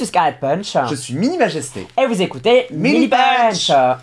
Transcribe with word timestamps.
suis 0.00 0.06
Scarlet 0.06 0.36
Punch. 0.40 0.76
Je 0.88 0.94
suis 0.94 1.14
Mini 1.14 1.36
Majesté. 1.36 1.86
Et 2.00 2.06
vous 2.06 2.22
écoutez 2.22 2.66
Mini 2.70 2.94
Mini 2.94 3.08
Punch. 3.08 3.70
Punch. 3.70 3.98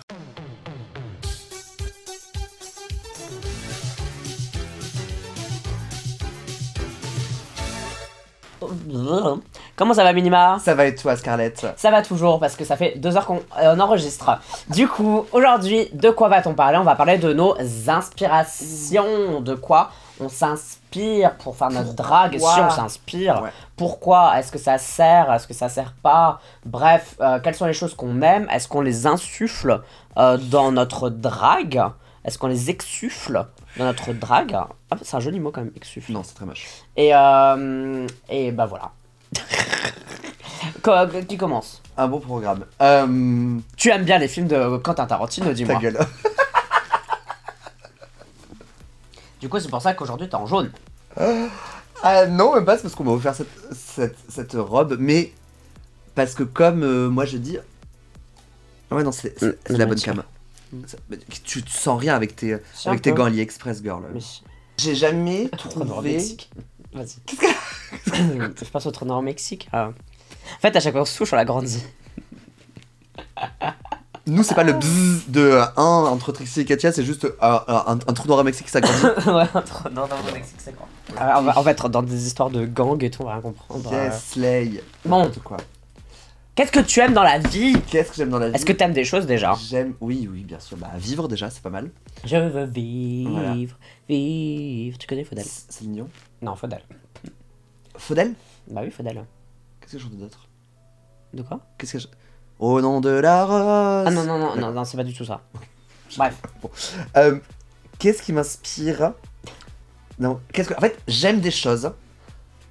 Comment 9.78 9.94
ça 9.94 10.02
va 10.02 10.12
Minima? 10.12 10.58
Ça 10.58 10.74
va 10.74 10.86
et 10.86 10.94
toi, 10.96 11.14
Scarlett? 11.14 11.64
Ça 11.76 11.92
va 11.92 12.02
toujours 12.02 12.40
parce 12.40 12.56
que 12.56 12.64
ça 12.64 12.76
fait 12.76 12.98
deux 12.98 13.16
heures 13.16 13.26
qu'on 13.26 13.42
euh, 13.60 13.78
enregistre. 13.78 14.40
Du 14.70 14.88
coup, 14.88 15.24
aujourd'hui, 15.30 15.88
de 15.92 16.10
quoi 16.10 16.28
va-t-on 16.28 16.54
parler? 16.54 16.78
On 16.78 16.82
va 16.82 16.96
parler 16.96 17.16
de 17.16 17.32
nos 17.32 17.56
inspirations. 17.86 19.40
De 19.40 19.54
quoi 19.54 19.92
on 20.18 20.28
s'inspire 20.28 21.36
pour 21.36 21.54
faire 21.54 21.70
notre 21.70 21.94
drague? 21.94 22.36
Si 22.36 22.44
on 22.44 22.70
s'inspire. 22.70 23.40
Ouais. 23.40 23.50
Pourquoi? 23.76 24.36
Est-ce 24.36 24.50
que 24.50 24.58
ça 24.58 24.78
sert? 24.78 25.32
Est-ce 25.32 25.46
que 25.46 25.54
ça 25.54 25.68
sert 25.68 25.94
pas? 26.02 26.40
Bref, 26.66 27.14
euh, 27.20 27.38
quelles 27.38 27.54
sont 27.54 27.66
les 27.66 27.72
choses 27.72 27.94
qu'on 27.94 28.20
aime? 28.20 28.48
Est-ce 28.52 28.66
qu'on 28.66 28.80
les 28.80 29.06
insuffle 29.06 29.80
euh, 30.16 30.38
dans 30.38 30.72
notre 30.72 31.08
drague? 31.08 31.84
Est-ce 32.24 32.36
qu'on 32.36 32.48
les 32.48 32.68
exsuffle 32.68 33.46
dans 33.76 33.84
notre 33.84 34.12
drague? 34.12 34.58
Ah, 34.90 34.96
c'est 35.02 35.16
un 35.16 35.20
joli 35.20 35.38
mot 35.38 35.52
quand 35.52 35.60
même, 35.60 35.70
exsuffle. 35.76 36.10
Non, 36.10 36.24
c'est 36.24 36.34
très 36.34 36.46
moche. 36.46 36.66
Et, 36.96 37.10
et 38.28 38.50
bah 38.50 38.66
voilà. 38.66 38.90
Co- 40.82 40.92
Qui 41.28 41.36
commence 41.36 41.82
Un 41.96 42.08
bon 42.08 42.20
programme. 42.20 42.64
Euh... 42.80 43.58
Tu 43.76 43.90
aimes 43.90 44.04
bien 44.04 44.18
les 44.18 44.28
films 44.28 44.48
de 44.48 44.76
Quentin 44.78 45.06
Tarantino, 45.06 45.46
Ta 45.48 45.54
dis-moi. 45.54 45.76
gueule. 45.80 45.98
Du 49.40 49.48
coup, 49.48 49.60
c'est 49.60 49.68
pour 49.70 49.80
ça 49.80 49.94
qu'aujourd'hui 49.94 50.28
t'es 50.28 50.34
en 50.34 50.46
jaune. 50.46 50.72
Ah 52.02 52.26
non, 52.26 52.54
même 52.54 52.64
pas, 52.64 52.76
c'est 52.76 52.82
parce 52.82 52.94
qu'on 52.94 53.04
m'a 53.04 53.12
offert 53.12 53.34
cette, 53.34 53.48
cette, 53.72 54.16
cette 54.28 54.52
robe, 54.54 54.96
mais 54.98 55.32
parce 56.14 56.34
que 56.34 56.42
comme 56.42 56.82
euh, 56.82 57.08
moi 57.08 57.24
je 57.24 57.36
dis... 57.36 57.58
Ouais, 58.90 59.02
non, 59.04 59.12
c'est 59.12 59.34
la 59.68 59.86
bonne 59.86 60.00
cam. 60.00 60.22
Tu 61.44 61.62
te 61.62 61.70
sens 61.70 62.00
rien 62.00 62.14
avec 62.16 62.34
tes, 62.36 62.56
avec 62.84 63.02
tes 63.02 63.12
gants 63.12 63.26
AliExpress, 63.26 63.80
girl. 63.82 64.02
J'ai 64.78 64.94
jamais 64.94 65.48
trouvé... 65.50 66.36
Vas-y. 66.92 67.16
Je 68.14 68.64
passe 68.70 68.86
au 68.86 68.90
trôneur 68.90 69.18
au 69.18 69.22
Mexique. 69.22 69.68
Ah. 69.72 69.88
En 70.56 70.60
fait, 70.60 70.74
à 70.74 70.80
chaque 70.80 70.92
fois 70.92 71.02
qu'on 71.02 71.06
se 71.06 71.16
touche, 71.18 71.32
on 71.32 71.36
l'a 71.36 71.44
grandi. 71.44 71.82
Nous, 74.26 74.42
c'est 74.42 74.54
pas 74.54 74.62
le 74.64 74.74
bzzz 74.74 75.22
de 75.28 75.58
1 75.76 75.82
entre 75.82 76.32
Trixie 76.32 76.60
et 76.60 76.64
Katia, 76.66 76.92
c'est 76.92 77.02
juste 77.04 77.26
un, 77.40 77.62
un, 77.66 77.92
un 78.06 78.12
trou 78.12 78.28
noir 78.28 78.40
au 78.40 78.42
Mexique 78.44 78.66
qui 78.66 78.72
s'agrandit. 78.72 79.02
ouais, 79.26 79.46
un 79.54 79.62
trôneur 79.62 80.06
au 80.28 80.32
Mexique, 80.34 80.58
quoi 80.76 80.86
on, 81.38 81.42
va, 81.42 81.54
on 81.58 81.62
va 81.62 81.70
être 81.70 81.88
dans 81.88 82.02
des 82.02 82.26
histoires 82.26 82.50
de 82.50 82.66
gang 82.66 83.02
et 83.02 83.10
tout, 83.10 83.22
on 83.22 83.26
va 83.26 83.32
rien 83.34 83.40
comprendre. 83.40 83.90
yes, 83.90 84.22
slay. 84.32 84.82
Bon. 85.06 85.30
Quoi. 85.42 85.56
Qu'est-ce 86.54 86.72
que 86.72 86.80
tu 86.80 87.00
aimes 87.00 87.14
dans 87.14 87.22
la 87.22 87.38
vie? 87.38 87.74
Qu'est-ce 87.90 88.10
que 88.10 88.16
j'aime 88.16 88.28
dans 88.28 88.38
la 88.38 88.48
vie? 88.50 88.54
Est-ce 88.56 88.66
que 88.66 88.72
t'aimes 88.72 88.92
des 88.92 89.04
choses 89.04 89.24
déjà? 89.24 89.54
J'aime, 89.66 89.94
oui, 90.02 90.28
oui, 90.30 90.42
bien 90.42 90.60
sûr. 90.60 90.76
Bah, 90.76 90.90
vivre 90.96 91.26
déjà, 91.26 91.48
c'est 91.48 91.62
pas 91.62 91.70
mal. 91.70 91.90
Je 92.24 92.36
veux 92.36 92.64
vivre, 92.64 93.30
Voilà. 93.30 93.52
vivre. 93.54 93.76
Tu 94.98 95.06
connais 95.06 95.24
Faudel? 95.24 95.44
C'est 95.46 95.72
c'est 95.72 95.84
mignon. 95.86 96.08
Non, 96.42 96.54
Faudel. 96.56 96.82
Faudel? 97.96 98.34
Bah 98.68 98.82
oui, 98.84 98.90
Faudel. 98.90 99.24
Qu'est-ce 99.80 99.96
que 100.04 100.14
ai 100.14 100.16
d'autre? 100.16 100.46
De 101.34 101.42
quoi? 101.42 101.60
Qu'est-ce 101.76 101.94
que 101.94 101.98
je... 101.98 102.06
Au 102.58 102.80
nom 102.80 103.00
de 103.00 103.10
la 103.10 103.44
rose. 103.44 104.04
Ah 104.06 104.10
non, 104.10 104.24
non, 104.24 104.38
non, 104.38 104.56
non, 104.56 104.72
non 104.72 104.84
c'est 104.84 104.96
pas 104.96 105.04
du 105.04 105.14
tout 105.14 105.24
ça. 105.24 105.40
Bref. 106.16 106.40
Euh, 107.16 107.38
qu'est-ce 107.98 108.22
qui 108.22 108.32
m'inspire? 108.32 109.12
Non, 110.18 110.40
qu'est-ce 110.52 110.68
que... 110.68 110.74
En 110.74 110.80
fait, 110.80 110.98
j'aime 111.06 111.40
des 111.40 111.50
choses, 111.50 111.92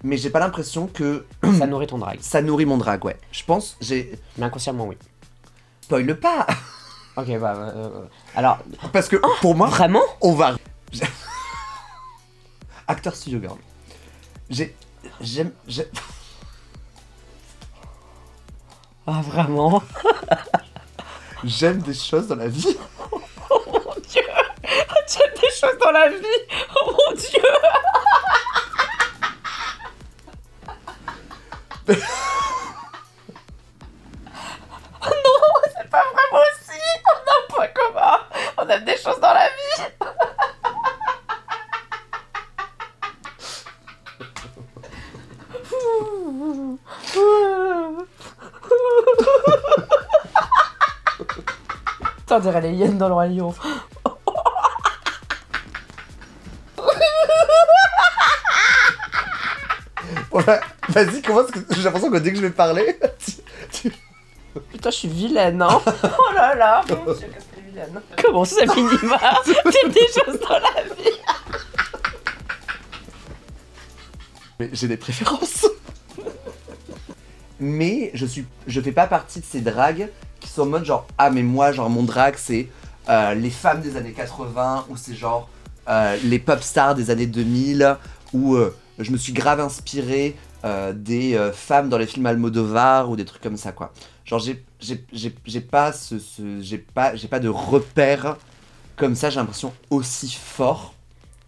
mais 0.03 0.17
j'ai 0.17 0.29
pas 0.29 0.39
l'impression 0.39 0.87
que 0.87 1.25
ça 1.57 1.67
nourrit 1.67 1.87
ton 1.87 1.97
drague. 1.97 2.19
ça 2.21 2.41
nourrit 2.41 2.65
mon 2.65 2.77
drag, 2.77 3.03
ouais. 3.05 3.17
Je 3.31 3.43
pense, 3.43 3.77
j'ai... 3.79 4.19
Mais 4.37 4.45
inconsciemment, 4.45 4.85
oui. 4.85 4.97
Spoil 5.81 6.19
pas 6.19 6.45
Ok, 7.15 7.39
bah. 7.39 7.55
euh, 7.55 7.71
euh, 7.75 8.05
alors, 8.35 8.59
Parce 8.93 9.07
que, 9.07 9.15
pour 9.41 9.55
moi, 9.55 9.67
vraiment? 9.67 10.03
on 10.21 10.33
va... 10.33 10.55
Acteur 12.87 13.15
studio 13.15 13.39
girl. 13.41 13.57
J'ai... 14.49 14.75
J'aime... 15.21 15.51
j'aime- 15.67 15.91
Ah, 19.05 19.21
vraiment? 19.21 19.81
J'aime 21.43 21.81
des 21.81 21.93
choses 21.93 22.27
dans 22.27 22.35
la 22.35 22.47
vie. 22.47 22.77
Oh 23.49 23.61
mon 23.67 23.93
dieu! 24.09 24.21
J'aime 25.07 25.33
des 25.41 25.51
choses 25.57 25.77
dans 25.81 25.91
la 25.91 26.09
vie! 26.09 26.41
Oh 26.81 26.91
mon 26.91 27.15
dieu! 27.15 27.41
Non, 35.07 35.53
c'est 35.75 35.89
pas 35.89 36.03
vraiment 36.03 36.43
aussi! 36.43 36.79
On 37.05 37.15
a 37.15 37.33
un 37.33 37.47
point 37.49 37.67
commun. 37.67 38.19
On 38.57 38.67
aime 38.67 38.85
des 38.85 38.97
choses 38.97 39.19
dans 39.19 39.33
la 39.33 39.47
vie 39.47 39.83
Putain, 52.17 52.26
on 52.37 52.39
dirait 52.39 52.61
les 52.61 52.71
hyènes 52.73 52.97
dans 52.97 53.07
le 53.07 53.13
roi 53.13 53.27
lion. 53.27 53.53
Vas-y, 60.89 61.21
commence, 61.21 61.51
que 61.51 61.59
j'ai 61.71 61.83
l'impression 61.83 62.09
que 62.11 62.17
dès 62.17 62.31
que 62.31 62.37
je 62.37 62.41
vais 62.41 62.49
parler... 62.49 62.97
tu- 63.25 63.89
tu- 63.89 63.91
Putain, 64.71 64.89
je 64.89 64.95
suis 64.95 65.07
vilaine, 65.07 65.61
hein. 65.61 65.81
Oh 66.03 66.33
là 66.33 66.55
là. 66.55 66.83
Mon 66.89 67.13
Dieu, 67.13 67.27
que 67.27 67.41
c'est 67.53 67.61
vilaine. 67.61 68.01
Comment 68.23 68.43
ça, 68.45 68.65
Minima 68.65 69.19
T'aimes 69.45 69.91
des 69.91 70.07
choses 70.07 70.39
dans 70.39 70.57
la 70.57 70.83
vie. 70.95 71.11
Mais 74.59 74.69
j'ai 74.73 74.87
des 74.87 74.97
préférences. 74.97 75.67
mais 77.59 78.09
je 78.15 78.25
suis, 78.25 78.45
je 78.65 78.81
fais 78.81 78.91
pas 78.91 79.05
partie 79.05 79.41
de 79.41 79.45
ces 79.45 79.61
dragues 79.61 80.09
sont 80.57 80.63
en 80.63 80.71
mode 80.71 80.85
genre 80.85 81.07
ah 81.17 81.29
mais 81.29 81.43
moi 81.43 81.71
genre 81.71 81.89
mon 81.89 82.03
drag 82.03 82.35
c'est 82.37 82.67
euh, 83.09 83.33
les 83.33 83.49
femmes 83.49 83.81
des 83.81 83.95
années 83.95 84.11
80 84.13 84.85
ou 84.89 84.97
c'est 84.97 85.15
genre 85.15 85.47
euh, 85.87 86.17
les 86.23 86.39
pop 86.39 86.61
stars 86.61 86.95
des 86.95 87.09
années 87.09 87.27
2000 87.27 87.95
ou 88.33 88.55
euh, 88.55 88.75
je 88.99 89.11
me 89.11 89.17
suis 89.17 89.31
grave 89.33 89.59
inspiré 89.59 90.35
euh, 90.65 90.91
des 90.93 91.39
femmes 91.53 91.87
dans 91.89 91.97
les 91.97 92.07
films 92.07 92.25
Almodovar 92.25 93.09
ou 93.09 93.15
des 93.15 93.25
trucs 93.25 93.41
comme 93.41 93.57
ça 93.57 93.71
quoi. 93.71 93.93
Genre 94.25 94.39
j'ai 94.39 95.59
pas 95.61 95.93
ce, 95.93 96.19
ce- 96.19 96.59
j'ai 96.61 96.77
pas 96.79 97.15
j'ai 97.15 97.27
pas 97.29 97.39
de 97.39 97.47
repères 97.47 98.35
comme 98.97 99.15
ça 99.15 99.29
j'ai 99.29 99.39
l'impression 99.39 99.71
aussi 99.89 100.31
fort 100.31 100.93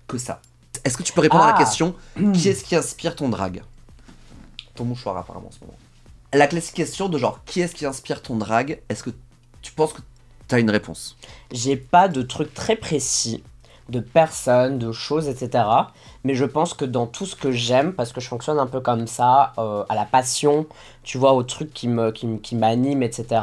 que 0.08 0.18
ça. 0.18 0.40
Est-ce 0.86 0.96
que 0.98 1.03
tu 1.03 1.12
peux 1.12 1.22
répondre 1.22 1.44
à 1.44 1.48
la 1.48 1.56
Ah. 1.56 1.58
question 1.59 1.94
qui 2.34 2.48
est-ce 2.48 2.64
qui 2.64 2.75
inspire 2.75 3.16
ton 3.16 3.28
drag? 3.28 3.64
Ton 4.75 4.86
mouchoir 4.86 5.18
apparemment 5.18 5.48
en 5.50 5.52
ce 5.52 5.59
moment. 5.62 5.74
La 6.31 6.45
classique 6.45 6.75
question 6.75 7.09
de 7.09 7.17
genre 7.17 7.40
qui 7.45 7.62
est-ce 7.62 7.73
qui 7.73 7.88
inspire 7.88 8.22
ton 8.22 8.35
drag? 8.35 8.81
Est-ce 8.90 9.03
que 9.03 9.09
tu 9.63 9.72
penses 9.72 9.94
que 9.94 10.01
t'as 10.47 10.59
une 10.59 10.69
réponse? 10.69 11.17
J'ai 11.51 11.75
pas 11.75 12.07
de 12.07 12.22
trucs 12.22 12.53
très 12.53 12.75
précis, 12.75 13.44
de 13.90 14.00
personnes, 14.00 14.78
de 14.78 14.91
choses, 14.91 15.28
etc. 15.28 15.66
Mais 16.23 16.35
je 16.35 16.45
pense 16.45 16.75
que 16.75 16.85
dans 16.85 17.07
tout 17.07 17.25
ce 17.25 17.35
que 17.35 17.51
j'aime, 17.51 17.94
parce 17.94 18.13
que 18.13 18.22
je 18.22 18.28
fonctionne 18.28 18.59
un 18.59 18.68
peu 18.68 18.79
comme 18.79 19.07
ça, 19.07 19.53
euh, 19.57 19.84
à 19.89 19.95
la 19.95 20.06
passion, 20.06 20.68
tu 21.01 21.18
vois, 21.18 21.34
au 21.34 21.41
truc 21.41 21.73
qui 21.73 21.88
me 21.88 22.12
qui, 22.12 22.28
qui 22.41 22.56
m'anime, 22.56 23.01
etc. 23.01 23.41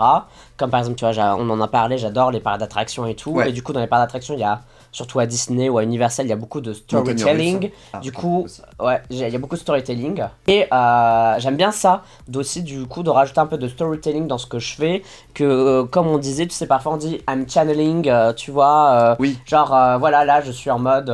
Comme 0.56 0.70
par 0.70 0.78
exemple, 0.78 0.96
tu 0.96 1.04
vois, 1.04 1.36
on 1.36 1.50
en 1.50 1.60
a 1.60 1.68
parlé, 1.68 1.98
j'adore 1.98 2.30
les 2.30 2.40
parcs 2.40 2.60
d'attractions 2.60 3.04
et 3.04 3.16
tout. 3.16 3.32
Ouais. 3.32 3.50
Et 3.50 3.52
du 3.52 3.64
coup, 3.64 3.72
dans 3.72 3.80
les 3.80 3.88
parcs 3.88 4.02
d'attractions, 4.02 4.34
il 4.34 4.40
y 4.40 4.44
a, 4.44 4.60
surtout 4.96 5.18
à 5.18 5.26
Disney 5.26 5.68
ou 5.68 5.76
à 5.76 5.82
Universal, 5.82 6.24
il 6.24 6.30
y 6.30 6.32
a 6.32 6.36
beaucoup 6.36 6.62
de 6.62 6.72
storytelling. 6.72 7.70
Ah, 7.92 7.98
Du 7.98 8.12
coup, 8.12 8.46
ouais, 8.80 9.02
il 9.10 9.18
y 9.18 9.36
a 9.36 9.38
beaucoup 9.38 9.56
de 9.56 9.60
storytelling. 9.60 10.22
Et 10.46 10.66
euh, 10.72 11.34
j'aime 11.38 11.56
bien 11.56 11.70
ça, 11.70 12.02
d'aussi 12.28 12.62
du 12.62 12.86
coup 12.86 13.02
de 13.02 13.10
rajouter 13.10 13.40
un 13.40 13.46
peu 13.46 13.58
de 13.58 13.68
storytelling 13.68 14.26
dans 14.26 14.38
ce 14.38 14.46
que 14.46 14.58
je 14.58 14.74
fais. 14.74 15.02
Que 15.34 15.44
euh, 15.44 15.84
comme 15.84 16.06
on 16.06 16.16
disait, 16.16 16.46
tu 16.46 16.54
sais, 16.54 16.66
parfois 16.66 16.94
on 16.94 16.96
dit 16.96 17.20
I'm 17.28 17.46
channeling, 17.46 18.08
euh, 18.08 18.32
tu 18.32 18.50
vois. 18.50 19.16
Oui. 19.18 19.38
Genre, 19.44 19.98
voilà, 19.98 20.24
là 20.24 20.40
je 20.40 20.50
suis 20.50 20.70
en 20.70 20.78
mode 20.78 21.12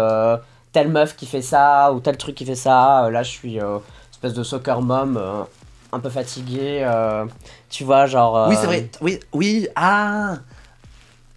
telle 0.70 0.88
meuf 0.88 1.17
qui 1.17 1.26
fait 1.26 1.43
ça 1.43 1.93
ou 1.93 1.99
tel 1.99 2.17
truc 2.17 2.37
qui 2.37 2.44
fait 2.44 2.55
ça. 2.55 3.11
Là 3.11 3.25
je 3.25 3.31
suis 3.31 3.58
espèce 4.12 4.35
de 4.35 4.44
soccer 4.44 4.81
mom. 4.81 5.20
un 5.90 5.99
peu 5.99 6.08
fatigué, 6.08 6.88
tu 7.69 7.82
vois, 7.82 8.06
genre. 8.06 8.46
Oui, 8.49 8.55
c'est 8.61 8.67
vrai. 8.67 8.88
Oui, 9.00 9.19
oui. 9.32 9.67
Ah. 9.75 10.37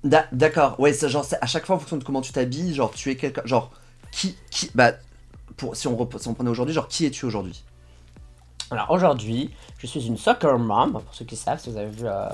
D'a- 0.06 0.28
D'accord. 0.32 0.80
Ouais, 0.80 0.94
c'est 0.94 1.10
genre 1.10 1.26
à 1.42 1.48
chaque 1.48 1.66
fois 1.66 1.76
en 1.76 1.80
fonction 1.80 1.98
de 1.98 2.04
comment 2.04 2.22
tu 2.22 2.32
t'habilles, 2.32 2.74
genre 2.74 2.92
tu 2.92 3.10
es 3.10 3.16
quelqu'un, 3.18 3.42
genre 3.44 3.72
qui, 4.12 4.38
qui, 4.52 4.70
bah, 4.76 4.94
pour 5.58 5.76
si 5.76 5.88
on 5.88 6.10
si 6.18 6.28
on 6.28 6.34
prenait 6.36 6.50
aujourd'hui, 6.50 6.74
genre 6.76 6.88
qui 6.88 7.06
es-tu 7.06 7.26
aujourd'hui? 7.26 7.64
Alors 8.72 8.92
aujourd'hui, 8.92 9.52
je 9.80 9.88
suis 9.88 10.06
une 10.06 10.18
soccer 10.18 10.58
mom, 10.60 10.94
pour 10.94 11.14
ceux 11.14 11.26
qui 11.26 11.36
savent, 11.36 11.60
si 11.60 11.70
vous 11.72 11.78
avez 11.78 11.90
vu 11.90 12.06
euh, 12.06 12.30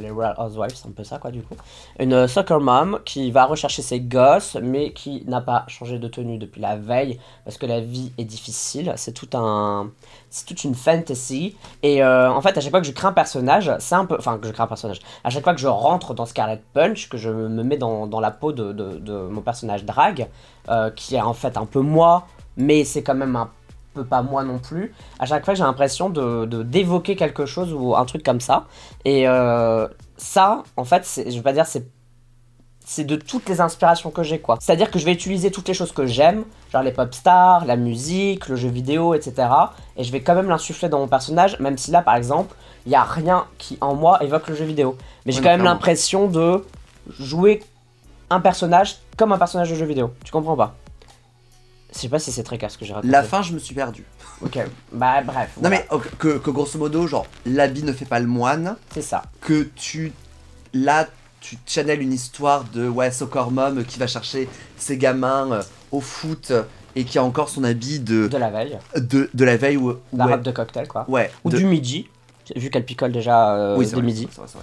les 0.00 0.10
Real 0.10 0.34
Housewives, 0.38 0.74
c'est 0.74 0.88
un 0.88 0.92
peu 0.92 1.04
ça 1.04 1.18
quoi 1.18 1.30
du 1.30 1.42
coup. 1.42 1.54
Une 1.98 2.12
euh, 2.12 2.28
soccer 2.28 2.60
mom 2.60 3.00
qui 3.04 3.30
va 3.30 3.44
rechercher 3.44 3.82
ses 3.82 4.00
gosses, 4.00 4.56
mais 4.60 4.92
qui 4.92 5.24
n'a 5.26 5.40
pas 5.40 5.64
changé 5.68 5.98
de 5.98 6.08
tenue 6.08 6.38
depuis 6.38 6.60
la 6.60 6.76
veille, 6.76 7.18
parce 7.44 7.58
que 7.58 7.66
la 7.66 7.80
vie 7.80 8.12
est 8.18 8.24
difficile, 8.24 8.92
c'est 8.96 9.12
tout 9.12 9.28
un... 9.34 9.90
C'est 10.30 10.46
toute 10.46 10.62
une 10.62 10.76
fantasy. 10.76 11.56
Et 11.82 12.02
euh, 12.04 12.30
en 12.30 12.40
fait, 12.40 12.56
à 12.56 12.60
chaque 12.60 12.70
fois 12.70 12.80
que 12.80 12.86
je 12.86 12.92
crée 12.92 13.08
un 13.08 13.12
personnage, 13.12 13.72
c'est 13.80 13.96
un 13.96 14.06
peu... 14.06 14.16
Enfin, 14.16 14.38
que 14.38 14.46
je 14.46 14.52
crée 14.52 14.62
un 14.62 14.68
personnage. 14.68 15.00
À 15.24 15.30
chaque 15.30 15.42
fois 15.42 15.54
que 15.54 15.60
je 15.60 15.66
rentre 15.66 16.14
dans 16.14 16.26
Scarlet 16.26 16.62
Punch, 16.72 17.08
que 17.08 17.18
je 17.18 17.30
me 17.30 17.62
mets 17.64 17.76
dans, 17.76 18.06
dans 18.06 18.20
la 18.20 18.30
peau 18.30 18.52
de, 18.52 18.72
de, 18.72 19.28
mon 19.28 19.40
personnage 19.40 19.84
drag, 19.84 20.28
euh, 20.68 20.90
qui 20.90 21.16
est 21.16 21.20
en 21.20 21.34
fait 21.34 21.56
un 21.56 21.66
peu 21.66 21.80
moi, 21.80 22.26
mais 22.56 22.84
c'est 22.84 23.02
quand 23.02 23.14
même 23.14 23.36
un 23.36 23.50
peu 23.94 24.04
pas 24.04 24.22
moi 24.22 24.44
non 24.44 24.58
plus. 24.58 24.94
À 25.18 25.26
chaque 25.26 25.44
fois, 25.44 25.54
j'ai 25.54 25.62
l'impression 25.62 26.10
de 26.10 26.46
d'évoquer 26.62 27.16
quelque 27.16 27.46
chose 27.46 27.72
ou 27.72 27.96
un 27.96 28.04
truc 28.04 28.22
comme 28.22 28.40
ça. 28.40 28.66
Et 29.04 29.28
euh, 29.28 29.88
ça, 30.16 30.62
en 30.76 30.84
fait, 30.84 31.22
je 31.26 31.34
vais 31.34 31.42
pas 31.42 31.52
dire 31.52 31.66
c'est 31.66 31.86
c'est 32.84 33.04
de 33.04 33.14
toutes 33.14 33.48
les 33.48 33.60
inspirations 33.60 34.10
que 34.10 34.24
j'ai 34.24 34.40
quoi. 34.40 34.58
C'est-à-dire 34.60 34.90
que 34.90 34.98
je 34.98 35.04
vais 35.04 35.12
utiliser 35.12 35.52
toutes 35.52 35.68
les 35.68 35.74
choses 35.74 35.92
que 35.92 36.06
j'aime, 36.06 36.44
genre 36.72 36.82
les 36.82 36.90
pop 36.90 37.14
stars, 37.14 37.64
la 37.64 37.76
musique, 37.76 38.48
le 38.48 38.56
jeu 38.56 38.68
vidéo, 38.68 39.14
etc. 39.14 39.48
Et 39.96 40.02
je 40.02 40.10
vais 40.10 40.22
quand 40.22 40.34
même 40.34 40.48
l'insuffler 40.48 40.88
dans 40.88 40.98
mon 40.98 41.06
personnage, 41.06 41.58
même 41.60 41.78
si 41.78 41.92
là, 41.92 42.02
par 42.02 42.16
exemple, 42.16 42.56
il 42.86 42.92
y 42.92 42.96
a 42.96 43.04
rien 43.04 43.44
qui 43.58 43.78
en 43.80 43.94
moi 43.94 44.20
évoque 44.24 44.48
le 44.48 44.56
jeu 44.56 44.64
vidéo. 44.64 44.96
Mais 45.24 45.30
j'ai 45.30 45.40
quand 45.40 45.50
même 45.50 45.62
l'impression 45.62 46.26
de 46.26 46.64
jouer 47.20 47.62
un 48.28 48.40
personnage 48.40 48.98
comme 49.16 49.30
un 49.30 49.38
personnage 49.38 49.70
de 49.70 49.76
jeu 49.76 49.86
vidéo. 49.86 50.12
Tu 50.24 50.32
comprends 50.32 50.56
pas? 50.56 50.74
Je 51.92 51.98
sais 51.98 52.08
pas 52.08 52.18
si 52.18 52.30
c'est 52.32 52.42
très 52.44 52.56
clair 52.58 52.70
ce 52.70 52.78
que 52.78 52.84
j'ai 52.84 52.92
raconté. 52.92 53.10
La 53.12 53.22
fin, 53.22 53.42
je 53.42 53.52
me 53.52 53.58
suis 53.58 53.74
perdu. 53.74 54.04
Ok, 54.42 54.58
bah 54.92 55.22
bref. 55.22 55.50
Non 55.56 55.68
voilà. 55.68 55.76
mais 55.78 55.86
ok, 55.90 56.08
que, 56.18 56.38
que 56.38 56.50
grosso 56.50 56.78
modo, 56.78 57.06
genre, 57.06 57.26
l'habit 57.44 57.82
ne 57.82 57.92
fait 57.92 58.04
pas 58.04 58.20
le 58.20 58.26
moine, 58.26 58.76
C'est 58.94 59.02
ça. 59.02 59.22
que 59.40 59.64
tu... 59.74 60.12
Là, 60.72 61.08
tu 61.40 61.56
channels 61.66 62.00
une 62.00 62.12
histoire 62.12 62.64
de, 62.64 62.88
ouais, 62.88 63.10
soccer 63.10 63.50
mom 63.50 63.84
qui 63.84 63.98
va 63.98 64.06
chercher 64.06 64.48
ses 64.76 64.96
gamins 64.96 65.50
euh, 65.50 65.62
au 65.90 66.00
foot 66.00 66.52
euh, 66.52 66.62
et 66.94 67.04
qui 67.04 67.18
a 67.18 67.24
encore 67.24 67.48
son 67.48 67.64
habit 67.64 67.98
de, 67.98 68.28
De 68.28 68.36
la 68.38 68.50
veille. 68.50 68.78
de, 68.96 69.28
de 69.34 69.44
la 69.44 69.56
veille 69.56 69.76
ou... 69.76 69.96
La 70.12 70.26
ouais, 70.26 70.32
robe 70.32 70.42
de 70.42 70.50
cocktail, 70.52 70.86
quoi. 70.86 71.04
ouais, 71.08 71.30
Ou 71.44 71.50
de- 71.50 71.56
du 71.56 71.64
midi, 71.64 72.08
vu 72.54 72.70
qu'elle 72.70 72.84
picole 72.84 73.10
déjà 73.10 73.54
euh, 73.56 73.76
oui, 73.76 73.84
c'est 73.84 73.90
de 73.92 73.96
vrai, 73.96 74.06
midi. 74.06 74.28
vrai, 74.36 74.46
vrai. 74.46 74.62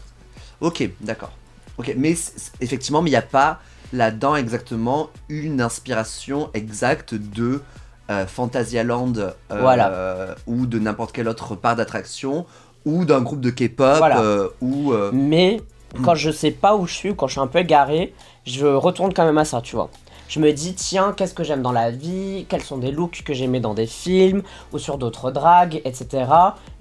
Ok, 0.61 0.89
d'accord. 1.01 1.31
Ok, 1.77 1.93
mais 1.97 2.15
effectivement, 2.61 3.01
mais 3.01 3.09
il 3.09 3.13
n'y 3.13 3.17
a 3.17 3.21
pas 3.21 3.59
là-dedans 3.93 4.35
exactement 4.35 5.09
une 5.29 5.61
inspiration 5.61 6.49
exacte 6.53 7.13
de 7.13 7.61
euh, 8.09 8.25
Fantasyland 8.25 9.13
euh, 9.17 9.31
Voilà. 9.49 10.35
ou 10.47 10.65
de 10.65 10.79
n'importe 10.79 11.11
quel 11.11 11.27
autre 11.27 11.55
parc 11.55 11.77
d'attraction 11.77 12.45
ou 12.85 13.05
d'un 13.05 13.21
groupe 13.21 13.41
de 13.41 13.49
K-pop 13.49 13.97
Voilà. 13.97 14.21
euh, 14.21 14.47
ou 14.61 14.93
euh, 14.93 15.11
Mais 15.13 15.61
quand 16.03 16.15
je 16.15 16.31
sais 16.31 16.51
pas 16.51 16.75
où 16.75 16.85
je 16.87 16.93
suis, 16.93 17.09
ou 17.11 17.15
quand 17.15 17.27
je 17.27 17.33
suis 17.33 17.41
un 17.41 17.47
peu 17.47 17.59
égaré, 17.59 18.13
je 18.45 18.65
retourne 18.65 19.13
quand 19.13 19.25
même 19.25 19.37
à 19.37 19.45
ça, 19.45 19.61
tu 19.61 19.75
vois. 19.75 19.89
Je 20.29 20.39
me 20.41 20.51
dis, 20.51 20.73
tiens, 20.73 21.13
qu'est-ce 21.15 21.33
que 21.33 21.43
j'aime 21.45 21.61
dans 21.61 21.71
la 21.71 21.89
vie 21.89 22.45
Quels 22.49 22.61
sont 22.61 22.77
des 22.77 22.91
looks 22.91 23.23
que 23.25 23.33
j'aimais 23.33 23.61
dans 23.61 23.73
des 23.73 23.87
films 23.87 24.41
ou 24.73 24.77
sur 24.77 24.97
d'autres 24.97 25.31
dragues, 25.31 25.81
etc. 25.85 26.25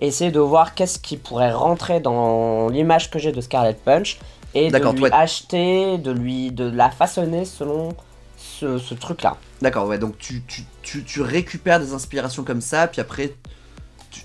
Et 0.00 0.09
essayer 0.09 0.32
de 0.32 0.41
voir 0.41 0.75
qu'est-ce 0.75 0.99
qui 0.99 1.17
pourrait 1.17 1.52
rentrer 1.52 2.00
dans 2.00 2.69
l'image 2.69 3.09
que 3.09 3.20
j'ai 3.20 3.31
de 3.31 3.41
Scarlet 3.41 3.76
Punch 3.85 4.19
et 4.56 4.70
de 4.70 4.79
lui 4.79 5.06
acheter, 5.12 5.99
de 5.99 6.11
lui 6.11 6.50
de 6.53 6.64
la 6.70 6.91
façonner 6.91 7.44
selon 7.44 7.94
ce, 8.37 8.79
ce 8.79 8.94
truc-là. 8.94 9.37
D'accord, 9.62 9.87
ouais, 9.87 9.99
donc 9.99 10.19
tu, 10.19 10.43
tu, 10.47 10.62
tu, 10.82 11.05
tu 11.05 11.20
récupères 11.23 11.81
des 11.81 11.93
inspirations 11.93 12.43
comme 12.44 12.61
ça, 12.61 12.87
puis 12.87 13.00
après 13.00 13.32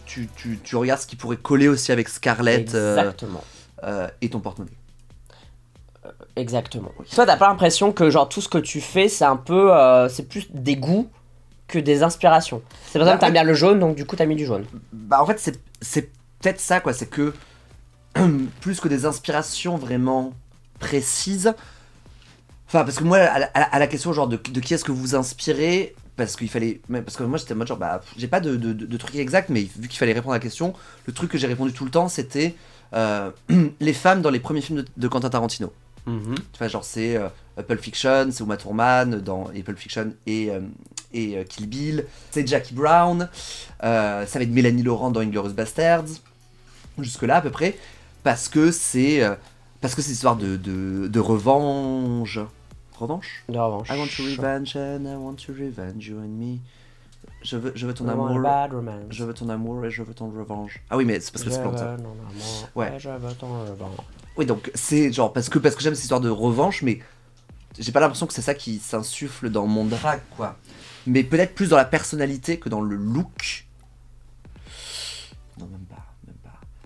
tu, 0.06 0.28
tu, 0.64 0.76
regardes 0.76 1.00
ce 1.02 1.08
qui 1.08 1.16
pourrait 1.16 1.38
coller 1.38 1.68
aussi 1.70 1.92
avec 1.92 2.10
Scarlett 2.10 2.76
euh, 2.76 2.98
Exactement. 2.98 3.44
euh, 3.84 4.08
et 4.22 4.30
ton 4.30 4.40
porte-monnaie. 4.40 4.72
Exactement. 6.36 6.92
Toi, 7.14 7.26
t'as 7.26 7.38
pas 7.38 7.48
l'impression 7.48 7.92
que 7.92 8.10
genre 8.10 8.28
tout 8.28 8.42
ce 8.42 8.50
que 8.50 8.58
tu 8.58 8.82
fais, 8.82 9.08
c'est 9.10 9.26
un 9.26 9.36
peu, 9.38 9.74
euh, 9.74 10.10
c'est 10.10 10.28
plus 10.28 10.48
des 10.52 10.76
goûts 10.76 11.10
que 11.68 11.78
des 11.80 12.04
inspirations. 12.04 12.62
C'est 12.88 13.00
pour 13.00 13.08
ça 13.08 13.14
Bah, 13.14 13.18
que 13.18 13.22
t'aimes 13.26 13.34
bien 13.34 13.44
le 13.44 13.54
jaune, 13.54 13.80
donc 13.80 13.96
du 13.96 14.06
coup 14.06 14.16
t'as 14.16 14.26
mis 14.26 14.36
du 14.36 14.46
jaune. 14.46 14.66
Bah 14.92 15.22
en 15.22 15.26
fait 15.26 15.40
c'est, 15.40 15.60
c'est 15.82 16.10
peut-être 16.40 16.60
ça 16.60 16.80
quoi, 16.80 16.94
c'est 16.94 17.08
que 17.08 17.34
plus 18.62 18.80
que 18.80 18.88
des 18.88 19.06
inspirations 19.06 19.78
vraiment 19.78 20.34
précises, 20.80 21.54
enfin 22.68 22.84
parce 22.84 22.98
que 22.98 23.04
moi 23.04 23.18
à 23.18 23.40
la, 23.40 23.50
à 23.54 23.88
question 23.88 24.14
genre 24.14 24.28
de, 24.28 24.38
de 24.38 24.60
qui 24.60 24.74
est-ce 24.74 24.84
que 24.84 24.92
vous 24.92 25.16
inspirez, 25.16 25.96
parce 26.16 26.36
qu'il 26.36 26.50
fallait, 26.50 26.82
parce 26.90 27.18
que 27.18 27.24
moi 27.24 27.38
j'étais 27.38 27.54
en 27.54 27.58
mode 27.58 27.68
genre 27.68 27.78
bah 27.78 28.02
j'ai 28.18 28.28
pas 28.28 28.40
de, 28.40 28.56
de, 28.56 28.98
truc 28.98 29.16
exact, 29.16 29.50
mais 29.50 29.62
vu 29.78 29.88
qu'il 29.88 29.98
fallait 29.98 30.14
répondre 30.14 30.34
à 30.34 30.38
la 30.38 30.42
question, 30.42 30.74
le 31.06 31.14
truc 31.14 31.32
que 31.32 31.38
j'ai 31.38 31.48
répondu 31.48 31.74
tout 31.74 31.86
le 31.86 31.92
temps 31.92 32.10
c'était 32.10 32.56
euh, 32.94 33.32
les 33.80 33.94
femmes 33.94 34.22
dans 34.22 34.30
les 34.30 34.40
premiers 34.40 34.62
films 34.62 34.84
de, 34.98 35.08
Quentin 35.08 35.30
Tarantino. 35.30 35.72
Tu 36.06 36.12
vois, 36.58 36.68
genre 36.68 36.84
c'est 36.84 37.16
euh, 37.16 37.30
Pulp 37.64 37.82
Fiction, 37.82 38.30
c'est 38.32 38.44
Uma 38.44 38.58
Thurman 38.58 39.20
dans 39.22 39.52
et 39.52 39.62
Pulp 39.62 39.78
Fiction 39.78 40.14
et, 40.26 40.50
euh, 40.50 40.60
et 41.14 41.38
euh, 41.38 41.44
Kill 41.44 41.68
Bill, 41.68 42.06
c'est 42.32 42.48
Jackie 42.48 42.74
Brown, 42.74 43.30
ça 43.82 44.26
va 44.26 44.42
être 44.42 44.50
Mélanie 44.50 44.84
Laurent 44.84 45.12
dans 45.12 45.20
Inglourious 45.22 45.54
Bastards, 45.54 46.06
jusque 47.00 47.24
là 47.24 47.38
à 47.38 47.42
peu 47.42 47.52
près, 47.52 47.78
parce 48.24 48.50
que 48.50 48.72
c'est 48.72 49.24
euh, 49.24 49.36
parce 49.82 49.96
que 49.96 50.02
c'est 50.02 50.12
histoire 50.12 50.36
de, 50.36 50.58
de, 50.58 51.08
de 51.08 51.20
revanche. 51.20 52.40
Revanche? 52.98 53.44
De 53.50 53.58
revanche. 53.58 53.90
I 53.90 53.98
want 53.98 54.08
to 54.16 54.24
revenge 54.24 54.76
and 54.76 55.06
I 55.06 55.16
want 55.16 55.36
to 55.48 55.54
revenge 55.54 56.08
you 56.08 56.18
and 56.20 56.28
me. 56.38 56.58
Je 57.44 57.58
veux, 57.58 57.72
je 57.76 57.88
veux 57.88 57.94
ton 57.94 58.08
amour. 58.08 58.30
Je 59.10 59.24
veux 59.24 59.34
ton 59.34 59.50
amour 59.50 59.84
et 59.86 59.90
je 59.90 60.04
veux 60.04 60.14
ton 60.14 60.30
revanche. 60.30 60.80
Ah 60.92 60.98
oui, 60.98 61.06
mais 61.06 61.20
c'est 61.20 61.32
parce 61.32 61.44
que 61.44 61.50
c'est 61.50 61.60
amour, 61.60 61.76
Ouais. 62.76 62.94
et 62.96 63.00
je 63.00 63.10
veux 63.10 63.34
ton 63.34 63.48
revanche. 63.62 63.98
Oui, 64.38 64.46
donc 64.46 64.72
c'est 64.76 65.12
genre 65.12 65.34
parce 65.34 65.50
que 65.50 65.58
parce 65.58 65.76
que 65.76 65.82
j'aime 65.82 65.96
cette 65.96 66.04
histoire 66.04 66.22
de 66.22 66.30
revanche, 66.30 66.84
mais 66.84 67.00
j'ai 67.80 67.92
pas 67.92 68.00
l'impression 68.00 68.28
que 68.28 68.34
c'est 68.34 68.42
ça 68.44 68.54
qui 68.54 68.78
s'insuffle 68.78 69.50
dans 69.50 69.66
mon 69.66 69.86
drag, 69.86 70.20
quoi. 70.38 70.58
Mais 71.08 71.24
peut-être 71.24 71.56
plus 71.56 71.70
dans 71.70 71.78
la 71.78 71.86
personnalité 71.86 72.60
que 72.60 72.70
dans 72.70 72.82
le 72.82 72.96
look. 72.96 73.66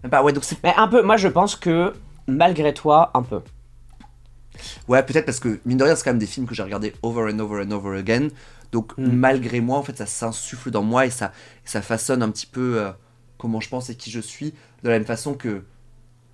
Même 0.06 0.12
pas, 0.12 0.22
ouais, 0.22 0.34
donc 0.34 0.44
c'est. 0.44 0.62
Mais 0.64 0.72
un 0.78 0.88
peu, 0.88 1.02
moi 1.02 1.18
je 1.18 1.28
pense 1.28 1.56
que 1.56 1.92
malgré 2.28 2.76
toi, 2.76 3.10
un 3.16 3.24
peu. 3.24 3.42
Ouais, 4.88 5.02
peut-être 5.02 5.26
parce 5.26 5.40
que, 5.40 5.60
mine 5.66 5.80
de 5.80 5.84
rien, 5.84 5.96
c'est 5.96 6.04
quand 6.04 6.12
même 6.12 6.20
des 6.20 6.28
films 6.28 6.46
que 6.46 6.54
j'ai 6.54 6.62
regardés 6.62 6.94
over 7.02 7.34
and 7.34 7.40
over 7.40 7.64
and 7.66 7.72
over 7.72 7.98
again. 7.98 8.28
Donc, 8.72 8.96
Mm. 9.00 9.08
malgré 9.14 9.62
moi, 9.62 9.80
en 9.80 9.84
fait, 9.84 9.98
ça 9.98 10.06
s'insuffle 10.06 10.70
dans 10.70 10.84
moi 10.84 11.08
et 11.08 11.10
ça, 11.10 11.32
ça 11.66 11.82
façonne 11.82 12.22
un 12.22 12.30
petit 12.30 12.46
peu 12.46 12.80
euh, 12.80 12.92
comment 13.40 13.60
je 13.60 13.68
pense 13.70 13.90
et 13.90 13.96
qui 13.96 14.12
je 14.12 14.20
suis. 14.20 14.52
De 14.84 14.90
la 14.90 15.00
même 15.00 15.06
façon 15.08 15.34
que, 15.34 15.64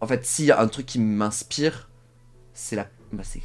en 0.01 0.07
fait, 0.07 0.25
s'il 0.25 0.45
y 0.45 0.51
a 0.51 0.59
un 0.59 0.67
truc 0.67 0.85
qui 0.85 0.99
m'inspire, 0.99 1.87
c'est 2.53 2.75
la. 2.75 2.87
Bah, 3.13 3.23
c'est- 3.23 3.41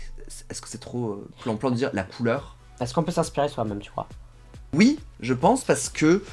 Est-ce 0.50 0.60
que 0.60 0.68
c'est 0.68 0.78
trop 0.78 1.10
euh, 1.12 1.28
plan-plan 1.42 1.70
de 1.70 1.76
dire 1.76 1.90
la 1.92 2.02
couleur? 2.02 2.56
Est-ce 2.80 2.92
qu'on 2.92 3.04
peut 3.04 3.12
s'inspirer 3.12 3.48
soi-même, 3.48 3.78
tu 3.78 3.92
vois 3.94 4.08
Oui, 4.72 4.98
je 5.20 5.34
pense 5.34 5.62
parce 5.62 5.88
que 5.88 6.24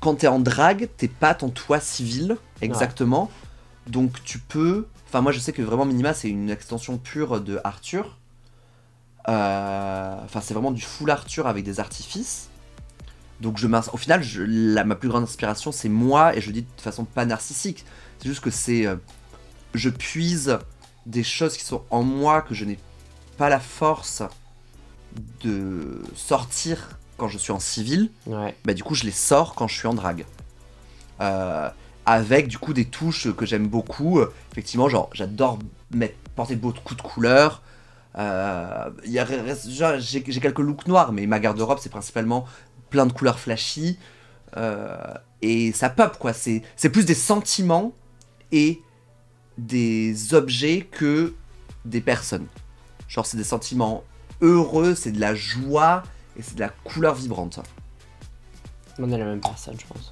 quand 0.00 0.16
t'es 0.16 0.26
en 0.26 0.38
drague, 0.38 0.88
t'es 0.96 1.08
pas 1.08 1.34
ton 1.34 1.50
toi 1.50 1.78
civil, 1.80 2.36
exactement. 2.62 3.30
Donc 3.86 4.22
tu 4.24 4.38
peux. 4.38 4.86
Enfin, 5.08 5.20
moi 5.20 5.32
je 5.32 5.38
sais 5.38 5.52
que 5.52 5.62
vraiment 5.62 5.84
Minima 5.84 6.14
c'est 6.14 6.28
une 6.28 6.50
extension 6.50 6.98
pure 6.98 7.40
de 7.40 7.60
Arthur. 7.64 8.18
Euh, 9.28 10.14
Enfin, 10.24 10.40
c'est 10.40 10.54
vraiment 10.54 10.70
du 10.70 10.82
full 10.82 11.10
Arthur 11.10 11.46
avec 11.46 11.64
des 11.64 11.80
artifices. 11.80 12.48
Donc 13.40 13.56
je 13.58 13.66
au 13.66 13.96
final, 13.96 14.22
je- 14.22 14.42
la, 14.42 14.84
ma 14.84 14.94
plus 14.94 15.08
grande 15.08 15.22
inspiration 15.24 15.72
c'est 15.72 15.88
moi 15.88 16.36
et 16.36 16.40
je 16.40 16.48
le 16.48 16.52
dis 16.54 16.62
de 16.62 16.80
façon 16.80 17.04
pas 17.04 17.24
narcissique. 17.24 17.84
C'est 18.18 18.28
juste 18.28 18.40
que 18.42 18.50
c'est. 18.50 18.86
euh, 18.86 18.96
je 19.74 19.88
puise 19.88 20.58
des 21.06 21.22
choses 21.22 21.56
qui 21.56 21.64
sont 21.64 21.82
en 21.90 22.02
moi 22.02 22.42
que 22.42 22.54
je 22.54 22.64
n'ai 22.64 22.78
pas 23.38 23.48
la 23.48 23.60
force 23.60 24.22
de 25.42 26.02
sortir 26.14 26.98
quand 27.20 27.28
je 27.28 27.38
suis 27.38 27.52
en 27.52 27.60
civil 27.60 28.10
Ouais. 28.26 28.56
bah 28.64 28.72
du 28.74 28.82
coup 28.82 28.94
je 28.94 29.04
les 29.04 29.12
sors 29.12 29.54
quand 29.54 29.68
je 29.68 29.76
suis 29.76 29.86
en 29.86 29.94
drague. 29.94 30.24
Euh, 31.20 31.68
avec 32.06 32.48
du 32.48 32.56
coup 32.58 32.72
des 32.72 32.86
touches 32.86 33.30
que 33.36 33.44
j'aime 33.46 33.68
beaucoup. 33.68 34.20
Effectivement, 34.52 34.88
genre 34.88 35.10
j'adore 35.12 35.58
mettre, 35.94 36.16
porter 36.34 36.56
beaucoup 36.56 36.94
de 36.94 37.02
couleurs. 37.02 37.62
Euh, 38.18 38.90
J'ai 39.04 40.22
quelques 40.40 40.58
looks 40.58 40.86
noirs, 40.88 41.12
mais 41.12 41.26
ma 41.26 41.38
garde-robe 41.38 41.78
c'est 41.80 41.90
principalement 41.92 42.46
plein 42.88 43.06
de 43.06 43.12
couleurs 43.12 43.38
flashy. 43.38 43.98
Euh, 44.56 44.96
et 45.42 45.72
ça 45.72 45.90
pop 45.90 46.16
quoi. 46.18 46.32
C'est 46.32 46.62
c'est 46.74 46.88
plus 46.90 47.04
des 47.04 47.14
sentiments 47.14 47.92
et 48.50 48.80
des 49.58 50.34
objets 50.34 50.88
que 50.90 51.34
des 51.84 52.00
personnes. 52.00 52.46
Genre 53.08 53.26
c'est 53.26 53.36
des 53.36 53.44
sentiments 53.44 54.04
heureux, 54.40 54.94
c'est 54.94 55.12
de 55.12 55.20
la 55.20 55.34
joie 55.34 56.02
et 56.40 56.42
c'est 56.42 56.54
de 56.54 56.60
la 56.60 56.70
couleur 56.70 57.14
vibrante. 57.14 57.60
On 58.98 59.10
est 59.12 59.18
la 59.18 59.26
même 59.26 59.40
personne, 59.40 59.76
je 59.78 59.86
pense. 59.86 60.10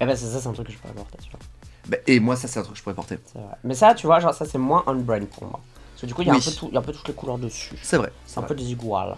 Et 0.00 0.06
bah, 0.06 0.16
c'est 0.16 0.26
ça, 0.26 0.40
c'est 0.40 0.48
un 0.48 0.52
truc 0.52 0.66
que 0.68 0.72
je 0.72 0.78
peux 0.78 0.88
apporter, 0.88 1.18
tu 1.22 1.30
vois. 1.30 1.40
Bah, 1.88 1.96
et 2.06 2.20
moi, 2.20 2.36
ça, 2.36 2.48
c'est 2.48 2.58
un 2.58 2.62
truc 2.62 2.72
que 2.74 2.78
je 2.78 2.82
pourrais 2.82 2.94
porter. 2.94 3.18
C'est 3.26 3.38
vrai. 3.38 3.54
Mais 3.64 3.74
ça, 3.74 3.94
tu 3.94 4.06
vois, 4.06 4.18
genre, 4.18 4.32
ça, 4.32 4.46
c'est 4.46 4.56
moins 4.58 4.82
on-brand 4.86 5.26
pour 5.26 5.44
moi. 5.44 5.60
Parce 5.92 6.00
que 6.02 6.06
du 6.06 6.14
coup, 6.14 6.22
il 6.22 6.28
y, 6.28 6.30
a 6.30 6.34
Oui. 6.34 6.38
un 6.40 6.50
peu 6.50 6.56
tout- 6.56 6.68
il 6.70 6.74
y 6.74 6.76
a 6.76 6.80
un 6.80 6.82
peu 6.82 6.92
toutes 6.92 7.08
les 7.08 7.14
couleurs 7.14 7.36
dessus. 7.38 7.74
C'est 7.82 7.98
vrai. 7.98 8.10
C'est 8.24 8.38
un 8.38 8.42
peu 8.44 8.54
des 8.54 8.70
iguales. 8.70 9.14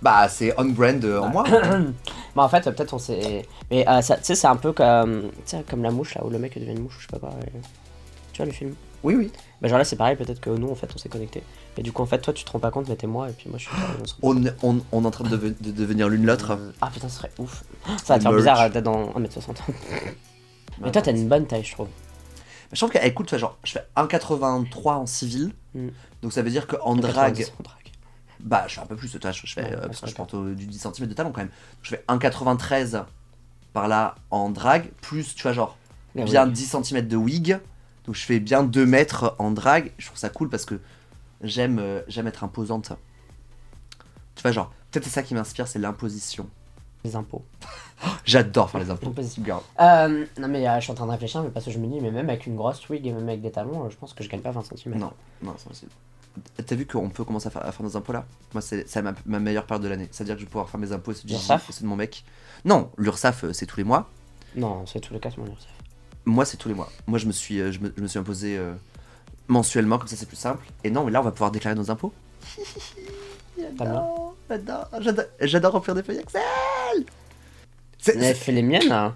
Bah, 0.00 0.28
c'est 0.28 0.56
on-brand 0.58 1.04
euh, 1.04 1.20
en 1.20 1.28
moi. 1.30 1.44
Bah 2.36 2.42
en 2.44 2.48
fait, 2.48 2.66
euh, 2.66 2.72
peut-être 2.72 2.94
on 2.94 2.98
s'est. 2.98 3.46
Mais 3.70 3.86
euh, 3.88 4.00
tu 4.00 4.14
sais, 4.22 4.34
c'est 4.34 4.46
un 4.46 4.56
peu 4.56 4.72
comme, 4.72 5.30
sais, 5.44 5.64
comme 5.68 5.82
la 5.82 5.90
mouche 5.90 6.14
là, 6.14 6.24
où 6.24 6.30
le 6.30 6.38
mec 6.38 6.58
devient 6.58 6.72
une 6.72 6.82
mouche, 6.84 6.96
je 6.98 7.02
sais 7.02 7.08
pas 7.08 7.18
quoi. 7.18 7.30
Tu 8.32 8.38
vois 8.38 8.46
le 8.46 8.52
film? 8.52 8.74
Oui, 9.04 9.14
oui. 9.14 9.30
Bah 9.60 9.68
genre 9.68 9.78
là 9.78 9.84
c'est 9.84 9.96
pareil, 9.96 10.16
peut-être 10.16 10.40
que 10.40 10.50
nous 10.50 10.68
en 10.70 10.74
fait 10.74 10.88
on 10.94 10.98
s'est 10.98 11.08
connectés. 11.08 11.42
Et 11.76 11.82
du 11.82 11.92
coup 11.92 12.02
en 12.02 12.06
fait 12.06 12.18
toi 12.18 12.32
tu 12.32 12.44
te 12.44 12.50
rends 12.50 12.58
pas 12.58 12.70
compte, 12.70 12.88
mais 12.88 12.96
t'es 12.96 13.06
moi 13.06 13.28
et 13.30 13.32
puis 13.32 13.48
moi 13.48 13.58
je 13.58 13.64
suis 13.64 13.72
on 14.00 14.04
se- 14.06 14.14
On, 14.62 14.80
on, 14.92 15.02
est 15.02 15.06
en 15.06 15.10
train 15.10 15.24
de, 15.28 15.36
deven- 15.36 15.54
de 15.60 15.70
devenir 15.72 16.08
l'une 16.08 16.24
l'autre. 16.26 16.58
Ah 16.80 16.90
putain, 16.92 17.08
ce 17.08 17.16
serait 17.18 17.30
ouf. 17.38 17.64
Ça 18.04 18.14
va 18.14 18.18
te 18.18 18.22
faire 18.24 18.32
bizarre 18.32 18.70
d'être 18.70 18.84
dans 18.84 19.10
1m60. 19.12 19.56
Mais 20.80 20.90
toi 20.92 21.02
t'as 21.02 21.12
une 21.12 21.28
bonne 21.28 21.46
taille, 21.46 21.64
je 21.64 21.72
trouve. 21.72 21.88
Je 22.72 22.78
trouve 22.78 22.90
qu'elle 22.90 23.12
coûte, 23.14 23.26
tu 23.26 23.30
vois, 23.32 23.38
genre, 23.38 23.58
je 23.64 23.72
fais 23.72 23.86
1,83 23.96 24.88
en 24.94 25.06
civil. 25.06 25.52
Mm. 25.74 25.88
Donc 26.22 26.32
ça 26.32 26.40
veut 26.42 26.50
dire 26.50 26.66
qu'en 26.66 26.96
90 26.96 27.00
drague, 27.02 27.46
en 27.58 27.62
drague. 27.62 27.92
bah 28.40 28.64
je 28.66 28.74
fais 28.74 28.80
un 28.80 28.86
peu 28.86 28.96
plus 28.96 29.12
de 29.12 29.18
tâches. 29.18 29.42
Je 29.44 29.52
fais, 29.52 29.62
Ouais, 29.62 29.72
euh, 29.74 29.86
parce 29.86 30.00
que 30.00 30.06
je 30.08 30.14
porte 30.14 30.34
du 30.34 30.66
10 30.66 30.78
cm 30.78 31.06
de 31.08 31.12
talon 31.14 31.30
quand 31.32 31.42
même. 31.42 31.50
Je 31.82 31.90
fais 31.90 32.04
1,93 32.08 33.04
par 33.74 33.88
là 33.88 34.14
en 34.30 34.48
drague, 34.50 34.90
plus, 35.02 35.34
tu 35.34 35.42
vois, 35.42 35.52
genre, 35.52 35.76
bien 36.14 36.46
oui. 36.46 36.52
10 36.52 36.76
cm 36.82 37.06
de 37.06 37.16
wig. 37.16 37.58
Donc 38.06 38.14
je 38.14 38.24
fais 38.24 38.40
bien 38.40 38.62
2 38.62 38.86
mètres 38.86 39.34
en 39.38 39.50
drague. 39.50 39.92
Je 39.98 40.06
trouve 40.06 40.18
ça 40.18 40.28
cool 40.28 40.48
parce 40.48 40.64
que 40.64 40.80
j'aime 41.42 41.78
euh, 41.78 42.02
j'aime 42.08 42.26
être 42.26 42.44
imposante. 42.44 42.92
Tu 44.34 44.42
vois, 44.42 44.52
genre, 44.52 44.72
peut-être 44.90 45.04
c'est 45.04 45.10
ça 45.10 45.22
qui 45.22 45.34
m'inspire, 45.34 45.68
c'est 45.68 45.78
l'imposition. 45.78 46.48
Les 47.04 47.16
impôts. 47.16 47.44
J'adore 48.24 48.70
faire 48.70 48.80
les 48.80 48.90
impôts. 48.90 49.12
Girl. 49.44 49.60
Euh, 49.80 50.24
non 50.38 50.48
mais 50.48 50.68
euh, 50.68 50.76
je 50.76 50.82
suis 50.82 50.92
en 50.92 50.94
train 50.94 51.06
de 51.06 51.10
réfléchir, 51.10 51.42
mais 51.42 51.50
parce 51.50 51.66
que 51.66 51.70
je 51.72 51.78
me 51.78 51.86
dis, 51.86 52.00
mais 52.00 52.10
même 52.10 52.28
avec 52.28 52.46
une 52.46 52.56
grosse 52.56 52.88
wig 52.88 53.06
et 53.06 53.12
même 53.12 53.28
avec 53.28 53.40
des 53.40 53.50
talons, 53.50 53.90
je 53.90 53.96
pense 53.96 54.14
que 54.14 54.22
je 54.22 54.28
gagne 54.28 54.40
pas 54.40 54.52
20 54.52 54.62
cm. 54.76 54.98
Non, 54.98 55.12
non, 55.42 55.54
c'est 55.58 55.68
possible. 55.68 55.92
T'as 56.64 56.74
vu 56.76 56.86
qu'on 56.86 57.10
peut 57.10 57.24
commencer 57.24 57.48
à 57.48 57.50
faire, 57.50 57.66
à 57.66 57.72
faire 57.72 57.84
nos 57.84 57.96
impôts 57.96 58.12
là? 58.12 58.24
Moi, 58.54 58.62
c'est 58.62 59.02
ma, 59.02 59.12
ma 59.26 59.38
meilleure 59.38 59.66
période 59.66 59.82
de 59.82 59.88
l'année. 59.88 60.08
C'est-à-dire 60.10 60.34
que 60.34 60.40
je 60.40 60.46
vais 60.46 60.50
pouvoir 60.50 60.70
faire 60.70 60.80
mes 60.80 60.92
impôts, 60.92 61.12
c'est 61.12 61.28
Gigi, 61.28 61.46
c'est 61.70 61.82
de 61.82 61.86
mon 61.86 61.96
mec. 61.96 62.24
Non, 62.64 62.90
l'URSAF, 62.96 63.50
c'est 63.52 63.66
tous 63.66 63.76
les 63.76 63.84
mois. 63.84 64.08
Non, 64.56 64.86
c'est 64.86 65.00
tous 65.00 65.12
les 65.12 65.20
cas, 65.20 65.30
c'est 65.30 65.38
mon 65.38 65.46
URSSAF. 65.46 65.81
Moi, 66.24 66.44
c'est 66.44 66.56
tous 66.56 66.68
les 66.68 66.74
mois. 66.74 66.90
Moi, 67.06 67.18
je 67.18 67.26
me 67.26 67.32
suis, 67.32 67.60
euh, 67.60 67.72
je 67.72 67.80
me, 67.80 67.92
je 67.96 68.02
me 68.02 68.06
suis 68.06 68.18
imposé 68.18 68.56
euh, 68.56 68.72
mensuellement, 69.48 69.98
comme 69.98 70.08
ça, 70.08 70.16
c'est 70.16 70.26
plus 70.26 70.36
simple. 70.36 70.64
Et 70.84 70.90
non, 70.90 71.04
mais 71.04 71.10
là, 71.10 71.20
on 71.20 71.24
va 71.24 71.32
pouvoir 71.32 71.50
déclarer 71.50 71.74
nos 71.76 71.90
impôts. 71.90 72.12
J'adore, 73.78 74.34
j'adore, 75.00 75.24
j'adore 75.40 75.72
remplir 75.72 75.94
des 75.94 76.02
feuilles 76.02 76.18
Excel. 76.18 76.42
C'est- 77.98 78.18
c'est- 78.18 78.34
fait 78.34 78.52
les 78.52 78.62
miennes 78.62 78.88
là. 78.88 79.14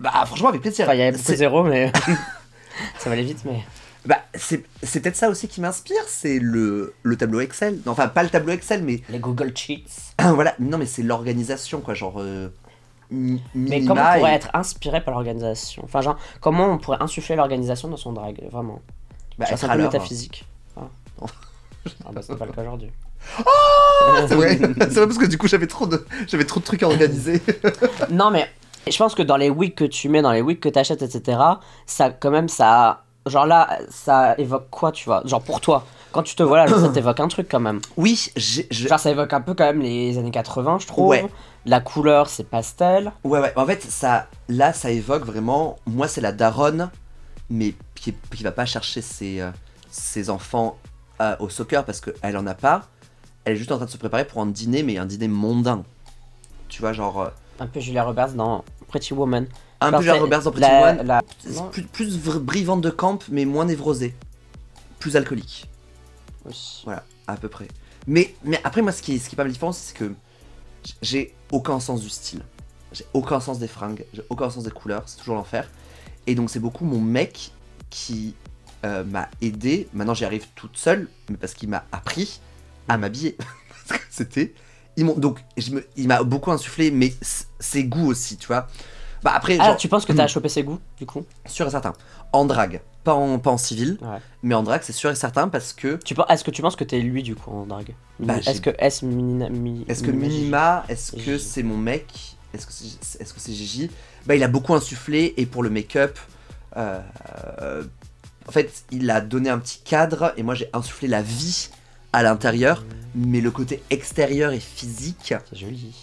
bah, 0.00 0.10
franchement, 0.26 0.48
avec 0.48 0.60
plaisir. 0.60 0.84
Enfin, 0.86 0.94
il 0.94 0.98
y 0.98 1.02
avait 1.02 1.12
beaucoup 1.12 1.22
de 1.22 1.26
C'est- 1.26 1.36
zéros, 1.36 1.62
mais. 1.64 1.92
ça 2.98 3.08
va 3.08 3.12
aller 3.12 3.22
vite, 3.22 3.44
mais. 3.44 3.62
bah, 4.04 4.18
c'est 4.34 4.64
c'est 4.82 5.00
peut-être 5.00 5.16
ça 5.16 5.28
aussi 5.30 5.48
qui 5.48 5.60
m'inspire, 5.60 6.02
c'est 6.06 6.38
le, 6.38 6.94
le 7.02 7.16
tableau 7.16 7.40
Excel. 7.40 7.78
Non, 7.86 7.92
enfin, 7.92 8.08
pas 8.08 8.22
le 8.22 8.28
tableau 8.30 8.52
Excel, 8.52 8.82
mais 8.82 9.02
Les 9.08 9.18
Google 9.20 9.52
Cheats. 9.56 10.12
voilà. 10.34 10.54
Non, 10.58 10.76
mais 10.78 10.86
c'est 10.86 11.02
l'organisation, 11.02 11.80
quoi. 11.80 11.94
Genre. 11.94 12.16
euh, 12.20 12.48
mi- 13.10 13.42
Mais 13.54 13.84
comment 13.84 14.02
on 14.02 14.18
pourrait 14.18 14.32
et- 14.32 14.36
être 14.36 14.50
inspiré 14.54 15.02
par 15.02 15.14
l'organisation? 15.14 15.82
Enfin, 15.84 16.00
genre, 16.00 16.16
comment 16.40 16.66
on 16.66 16.78
pourrait 16.78 16.98
insuffler 17.00 17.36
l'organisation 17.36 17.88
dans 17.88 17.96
son 17.96 18.12
drag, 18.12 18.42
vraiment? 18.50 18.80
Bah, 19.38 19.46
c'est 19.48 19.64
un 19.64 19.76
peu 19.76 19.82
métaphysique. 19.82 20.44
Ah, 20.76 20.82
ah 22.06 22.10
bah, 22.12 22.20
c'est 22.22 22.36
pas 22.36 22.46
le 22.46 22.52
cas 22.52 22.62
aujourd'hui. 22.62 22.90
C'est 24.28 24.34
vrai, 24.34 24.58
c'est 24.80 24.94
vrai 24.94 25.06
parce 25.06 25.18
que 25.18 25.26
du 25.26 25.38
coup 25.38 25.48
j'avais 25.48 25.66
trop 25.66 25.86
de 25.86 26.06
j'avais 26.28 26.44
trop 26.44 26.60
de 26.60 26.64
trucs 26.64 26.82
à 26.82 26.86
organiser. 26.86 27.42
non, 28.10 28.30
mais 28.30 28.48
je 28.88 28.96
pense 28.96 29.14
que 29.14 29.22
dans 29.22 29.36
les 29.36 29.50
wigs 29.50 29.74
que 29.74 29.84
tu 29.84 30.08
mets, 30.08 30.22
dans 30.22 30.32
les 30.32 30.40
wigs 30.40 30.60
que 30.60 30.68
tu 30.68 30.78
achètes, 30.78 31.02
etc., 31.02 31.38
ça, 31.86 32.10
quand 32.10 32.30
même, 32.30 32.48
ça. 32.48 33.02
Genre 33.26 33.44
là, 33.46 33.78
ça 33.90 34.34
évoque 34.38 34.70
quoi, 34.70 34.90
tu 34.92 35.04
vois? 35.04 35.22
Genre 35.26 35.42
pour 35.42 35.60
toi, 35.60 35.84
quand 36.12 36.22
tu 36.22 36.34
te 36.34 36.42
vois 36.42 36.64
là, 36.64 36.68
ça 36.68 36.88
t'évoque 36.88 37.20
un 37.20 37.28
truc 37.28 37.48
quand 37.50 37.60
même. 37.60 37.80
Oui, 37.96 38.30
j'ai 38.36 38.66
je- 38.70 38.88
Genre, 38.88 38.98
ça 39.00 39.10
évoque 39.10 39.32
un 39.32 39.40
peu 39.40 39.54
quand 39.54 39.64
même 39.64 39.80
les 39.80 40.16
années 40.18 40.30
80, 40.30 40.78
je 40.80 40.86
trouve. 40.86 41.08
Ouais. 41.08 41.26
La 41.66 41.80
couleur, 41.80 42.28
c'est 42.28 42.44
pastel. 42.44 43.12
ouais 43.24 43.40
ouais, 43.40 43.52
en 43.56 43.66
fait 43.66 43.82
ça 43.82 44.28
là 44.48 44.72
ça 44.72 44.90
évoque 44.90 45.24
vraiment 45.24 45.76
moi 45.86 46.08
c'est 46.08 46.20
la 46.22 46.32
daronne 46.32 46.88
mais 47.50 47.74
qui, 47.94 48.14
qui 48.34 48.42
va 48.42 48.52
pas 48.52 48.64
chercher 48.64 49.02
ses, 49.02 49.40
euh, 49.40 49.50
ses 49.90 50.30
enfants 50.30 50.78
euh, 51.20 51.36
au 51.40 51.48
soccer 51.48 51.84
parce 51.84 52.00
qu'elle 52.00 52.36
en 52.36 52.46
a 52.46 52.54
pas. 52.54 52.86
Elle 53.44 53.54
est 53.54 53.56
juste 53.56 53.72
en 53.72 53.76
train 53.76 53.86
de 53.86 53.90
se 53.90 53.96
préparer 53.98 54.24
pour 54.26 54.40
un 54.40 54.46
dîner 54.46 54.82
mais 54.82 54.96
un 54.98 55.04
dîner 55.06 55.28
mondain. 55.28 55.82
Tu 56.68 56.80
vois 56.80 56.92
genre 56.92 57.20
euh, 57.22 57.28
Un 57.60 57.66
peu 57.66 57.80
Julia 57.80 58.04
Roberts 58.04 58.32
dans 58.32 58.64
Pretty 58.88 59.12
Woman. 59.14 59.46
un 59.80 59.90
Genre, 59.90 59.98
peu 60.00 60.04
Julia 60.06 60.20
Roberts 60.20 60.42
dans 60.44 61.02
la- 61.04 61.22
c'est 61.44 61.56
non. 61.56 61.70
plus, 61.92 62.16
brivante 62.38 62.80
de 62.80 62.90
camp 62.90 63.18
mais 63.30 63.44
moins 63.44 63.64
névrosée. 63.66 64.14
Plus 65.00 65.16
alcoolique. 65.16 65.68
Oui. 66.48 66.82
Voilà, 66.84 67.04
à 67.26 67.36
peu 67.36 67.48
près. 67.48 67.68
Mais, 68.06 68.34
mais 68.44 68.60
après, 68.64 68.82
moi, 68.82 68.92
ce 68.92 69.02
qui, 69.02 69.18
ce 69.18 69.28
qui 69.28 69.34
est 69.34 69.36
pas 69.36 69.44
mal 69.44 69.52
différent, 69.52 69.72
c'est 69.72 69.96
que 69.96 70.12
j'ai 71.02 71.34
aucun 71.52 71.80
sens 71.80 72.00
du 72.00 72.08
style. 72.08 72.42
J'ai 72.92 73.04
aucun 73.12 73.40
sens 73.40 73.58
des 73.58 73.68
fringues, 73.68 74.04
j'ai 74.14 74.22
aucun 74.30 74.48
sens 74.48 74.64
des 74.64 74.70
couleurs, 74.70 75.02
c'est 75.06 75.18
toujours 75.18 75.34
l'enfer. 75.36 75.68
Et 76.26 76.34
donc, 76.34 76.50
c'est 76.50 76.60
beaucoup 76.60 76.84
mon 76.84 77.00
mec 77.00 77.52
qui 77.90 78.34
euh, 78.84 79.04
m'a 79.04 79.28
aidé. 79.42 79.88
Maintenant, 79.92 80.14
j'y 80.14 80.24
arrive 80.24 80.46
toute 80.54 80.76
seule, 80.76 81.08
mais 81.28 81.36
parce 81.36 81.54
qu'il 81.54 81.68
m'a 81.68 81.84
appris 81.92 82.40
à 82.88 82.96
m'habiller. 82.96 83.36
parce 83.88 84.00
que 84.00 84.06
c'était. 84.10 84.54
Donc, 84.96 85.44
je 85.56 85.70
me, 85.72 85.86
il 85.96 86.08
m'a 86.08 86.22
beaucoup 86.22 86.50
insufflé, 86.50 86.90
mais 86.90 87.12
ses 87.60 87.84
goûts 87.84 88.06
aussi, 88.06 88.36
tu 88.36 88.46
vois. 88.48 88.66
Bah, 89.22 89.32
après, 89.34 89.58
Ah, 89.60 89.66
genre, 89.66 89.76
tu 89.76 89.88
penses 89.88 90.04
que 90.04 90.12
t'as 90.12 90.26
chopé 90.26 90.48
ses 90.48 90.62
goûts, 90.62 90.80
du 90.96 91.06
coup? 91.06 91.24
Sûr 91.46 91.66
et 91.66 91.70
certain. 91.70 91.92
En 92.32 92.44
drague, 92.44 92.80
pas 93.08 93.14
en, 93.14 93.38
pas 93.38 93.50
en 93.50 93.56
civil, 93.58 93.96
Ouais. 94.02 94.18
mais 94.42 94.54
en 94.54 94.62
drague, 94.62 94.82
c'est 94.84 94.92
sûr 94.92 95.10
et 95.10 95.14
certain 95.14 95.48
parce 95.48 95.72
que. 95.72 95.98
Tu 96.04 96.14
Est-ce 96.28 96.44
que 96.44 96.50
tu 96.50 96.60
penses 96.60 96.76
que 96.76 96.84
t'es 96.84 97.00
lui, 97.00 97.22
du 97.22 97.34
coup, 97.34 97.50
en 97.50 97.64
drague? 97.64 97.94
Bah, 98.20 98.36
Est-ce 98.46 98.60
que 98.60 98.70
mi- 99.06 99.84
Est-ce 99.88 100.02
que 100.02 100.10
minima- 100.10 100.84
est-ce 100.88 101.16
que 101.16 101.38
c'est 101.38 101.62
mon 101.62 101.78
mec? 101.78 102.36
Est-ce 102.52 102.66
que 102.66 102.72
c'est 102.72 103.20
est 103.22 103.24
-ce 103.24 103.32
c'est 103.38 103.52
Gigi? 103.52 103.90
Bah, 104.26 104.34
il 104.36 104.42
a 104.42 104.48
beaucoup 104.48 104.74
insufflé 104.74 105.32
et 105.38 105.46
pour 105.46 105.62
le 105.62 105.70
make-up, 105.70 106.18
euh, 106.76 107.00
euh, 107.62 107.84
en 108.46 108.52
fait, 108.52 108.84
il 108.90 109.10
a 109.10 109.20
donné 109.22 109.48
un 109.48 109.58
petit 109.58 109.80
cadre 109.84 110.34
et 110.36 110.42
moi 110.42 110.54
j'ai 110.54 110.68
insufflé 110.74 111.08
la 111.08 111.22
vie 111.22 111.70
à 112.12 112.22
l'intérieur, 112.22 112.84
mais 113.14 113.40
le 113.40 113.50
côté 113.50 113.82
extérieur 113.88 114.52
et 114.52 114.60
physique, 114.60 115.34
C'est 115.50 115.56
joli. 115.56 115.94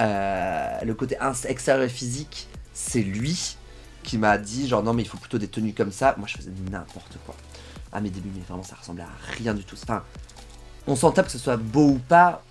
euh, 0.00 0.78
le 0.84 0.94
côté 0.94 1.16
extérieur 1.48 1.84
et 1.84 1.88
physique, 1.90 2.46
c'est 2.72 3.02
lui 3.02 3.56
qui 4.08 4.16
m'a 4.18 4.38
dit 4.38 4.66
genre 4.66 4.82
non 4.82 4.94
mais 4.94 5.02
il 5.02 5.08
faut 5.08 5.18
plutôt 5.18 5.36
des 5.38 5.48
tenues 5.48 5.74
comme 5.74 5.92
ça. 5.92 6.14
Moi 6.18 6.26
je 6.26 6.36
faisais 6.38 6.50
n'importe 6.70 7.18
quoi. 7.26 7.34
À 7.92 8.00
mes 8.00 8.08
débuts, 8.10 8.30
mais 8.34 8.42
vraiment 8.48 8.62
ça 8.62 8.76
ressemblait 8.76 9.02
à 9.04 9.34
rien 9.38 9.52
du 9.54 9.64
tout. 9.64 9.76
Enfin, 9.82 10.02
on 10.86 10.96
s'en 10.96 11.10
tape 11.12 11.26
que 11.26 11.32
ce 11.32 11.38
soit 11.38 11.56
beau 11.58 11.88
ou 11.90 11.98
pas, 11.98 12.42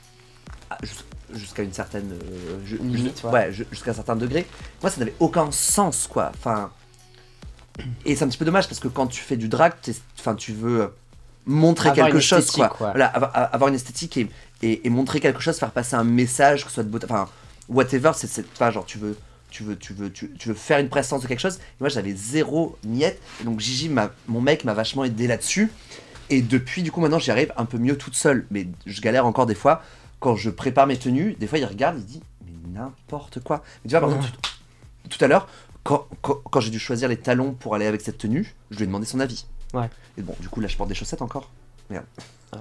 ah, 0.69 0.77
jus- 0.83 0.93
jusqu'à 1.33 1.63
une 1.63 1.73
certaine 1.73 2.11
euh, 2.11 2.77
limite, 2.81 3.23
ouais. 3.23 3.51
ju- 3.51 3.67
jusqu'à 3.71 3.91
un 3.91 3.95
certain 3.95 4.15
degré. 4.15 4.45
Moi 4.81 4.91
ça 4.91 4.99
n'avait 4.99 5.15
aucun 5.19 5.51
sens 5.51 6.07
quoi. 6.07 6.31
Enfin, 6.37 6.71
et 8.05 8.15
c'est 8.15 8.23
un 8.23 8.27
petit 8.27 8.37
peu 8.37 8.45
dommage 8.45 8.67
parce 8.67 8.79
que 8.79 8.87
quand 8.87 9.07
tu 9.07 9.21
fais 9.21 9.37
du 9.37 9.47
drag, 9.47 9.73
enfin 10.19 10.35
tu 10.35 10.53
veux 10.53 10.93
montrer 11.45 11.89
Avoir 11.89 12.07
quelque 12.07 12.19
chose 12.19 12.51
quoi. 12.51 12.75
Voilà, 12.79 13.07
avoir, 13.07 13.69
une 13.69 13.75
esthétique 13.75 14.17
et, 14.17 14.29
et, 14.61 14.85
et 14.85 14.89
montrer 14.89 15.19
quelque 15.19 15.39
chose, 15.39 15.57
faire 15.57 15.71
passer 15.71 15.95
un 15.95 16.03
message, 16.03 16.63
que 16.63 16.69
ce 16.69 16.75
soit 16.75 16.83
de 16.83 16.89
beauté, 16.89 17.05
enfin 17.09 17.27
whatever, 17.67 18.11
c'est 18.15 18.47
pas 18.59 18.69
genre 18.71 18.85
tu 18.85 18.97
veux 18.99 19.17
tu 19.49 19.63
veux 19.63 19.77
tu 19.77 19.93
veux 19.93 20.11
tu, 20.11 20.31
tu 20.33 20.49
veux 20.49 20.55
faire 20.55 20.79
une 20.79 20.89
présence 20.89 21.21
de 21.21 21.27
quelque 21.27 21.39
chose. 21.39 21.57
Et 21.57 21.81
moi 21.81 21.89
j'avais 21.89 22.13
zéro 22.13 22.77
miette. 22.85 23.21
Et 23.41 23.43
donc 23.43 23.59
Gigi 23.59 23.89
m'a 23.89 24.11
mon 24.27 24.41
mec 24.41 24.63
m'a 24.63 24.73
vachement 24.73 25.03
aidé 25.03 25.27
là-dessus. 25.27 25.71
Et 26.29 26.41
depuis 26.41 26.83
du 26.83 26.91
coup 26.91 27.01
maintenant 27.01 27.19
j'y 27.19 27.31
arrive 27.31 27.53
un 27.57 27.65
peu 27.65 27.77
mieux 27.77 27.97
toute 27.97 28.15
seule, 28.15 28.45
mais 28.51 28.67
je 28.85 29.01
galère 29.01 29.25
encore 29.25 29.45
des 29.45 29.55
fois 29.55 29.81
quand 30.19 30.35
je 30.35 30.49
prépare 30.49 30.87
mes 30.87 30.97
tenues, 30.97 31.35
des 31.39 31.47
fois 31.47 31.59
il 31.59 31.65
regarde, 31.65 31.97
il 31.97 32.05
dit 32.05 32.21
mais 32.45 32.79
n'importe 32.79 33.39
quoi. 33.41 33.63
Mais 33.83 33.89
tu 33.89 33.97
vois 33.97 34.01
par 34.01 34.09
exemple 34.09 34.31
tout, 34.41 35.09
tout 35.17 35.25
à 35.25 35.27
l'heure 35.27 35.47
quand, 35.87 36.05
quand, 36.21 36.41
quand 36.51 36.59
j'ai 36.59 36.69
dû 36.69 36.79
choisir 36.79 37.07
les 37.07 37.15
talons 37.15 37.53
pour 37.53 37.73
aller 37.73 37.85
avec 37.85 38.01
cette 38.01 38.17
tenue, 38.17 38.53
je 38.71 38.77
lui 38.77 38.83
ai 38.83 38.87
demandé 38.87 39.05
son 39.05 39.21
avis. 39.21 39.45
Ouais. 39.73 39.89
Et 40.17 40.21
bon, 40.21 40.35
du 40.41 40.49
coup, 40.49 40.59
là, 40.59 40.67
je 40.67 40.75
porte 40.75 40.89
des 40.89 40.95
chaussettes 40.95 41.21
encore. 41.21 41.49
Merde. 41.89 42.03
Ah. 42.51 42.57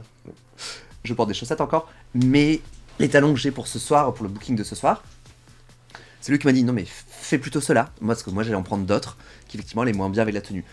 Je 1.03 1.13
porte 1.13 1.29
des 1.29 1.35
chaussettes 1.35 1.61
encore. 1.61 1.91
Mais 2.15 2.61
les 3.01 3.09
talons 3.09 3.35
que 3.35 3.41
j'ai 3.41 3.51
pour 3.51 3.67
ce 3.67 3.81
soir, 3.81 4.15
pour 4.15 4.23
le 4.23 4.29
booking 4.29 4.55
de 4.55 4.63
ce 4.63 4.77
soir, 4.77 5.03
c'est 6.27 6.33
lui 6.33 6.41
qui 6.41 6.47
m'a 6.49 6.53
dit 6.53 6.65
non, 6.65 6.73
mais 6.73 6.85
fais 6.89 7.39
plutôt 7.39 7.61
cela. 7.61 7.91
Moi, 8.01 8.13
parce 8.13 8.25
que 8.25 8.31
moi, 8.31 8.43
j'allais 8.43 8.57
en 8.57 8.65
prendre 8.65 8.85
d'autres 8.85 9.17
qui, 9.47 9.57
effectivement, 9.57 9.83
allaient 9.83 9.93
moins 9.93 10.11
bien 10.11 10.23
avec 10.23 10.35
la 10.35 10.41
tenue. 10.41 10.65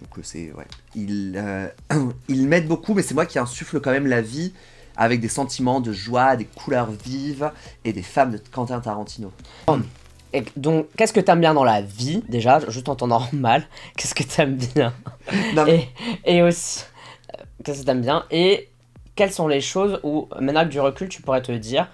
Donc, 0.00 0.08
euh, 0.16 0.22
c'est. 0.24 0.52
Ouais. 0.52 0.64
Il, 0.94 1.34
euh, 1.36 1.68
il 2.28 2.48
m'aide 2.48 2.66
beaucoup, 2.66 2.94
mais 2.94 3.02
c'est 3.02 3.12
moi 3.12 3.26
qui 3.26 3.38
insuffle 3.38 3.78
quand 3.80 3.90
même 3.90 4.06
la 4.06 4.22
vie 4.22 4.54
avec 4.96 5.20
des 5.20 5.28
sentiments 5.28 5.82
de 5.82 5.92
joie, 5.92 6.36
des 6.36 6.46
couleurs 6.46 6.90
vives 6.90 7.50
et 7.84 7.92
des 7.92 8.00
femmes 8.00 8.30
de 8.30 8.40
Quentin 8.50 8.80
Tarantino. 8.80 9.30
Et 10.32 10.42
donc, 10.56 10.86
qu'est-ce 10.96 11.12
que 11.12 11.20
t'aimes 11.20 11.40
bien 11.40 11.52
dans 11.52 11.64
la 11.64 11.82
vie, 11.82 12.22
déjà, 12.26 12.60
juste 12.70 12.88
en 12.88 12.96
temps 12.96 13.06
normal 13.18 13.68
Qu'est-ce 13.98 14.14
que 14.14 14.22
t'aimes 14.22 14.56
bien? 14.56 14.94
Non, 15.54 15.66
mais- 15.66 15.90
et, 16.24 16.36
et 16.38 16.42
aussi, 16.42 16.84
euh, 17.38 17.42
qu'est-ce 17.62 17.82
que 17.82 17.84
t'aimes 17.84 18.00
bien? 18.00 18.24
Et 18.30 18.70
quelles 19.14 19.30
sont 19.32 19.46
les 19.46 19.60
choses 19.60 20.00
où, 20.04 20.26
maintenant 20.40 20.60
avec 20.60 20.72
du 20.72 20.80
recul, 20.80 21.10
tu 21.10 21.20
pourrais 21.20 21.42
te 21.42 21.52
dire, 21.52 21.90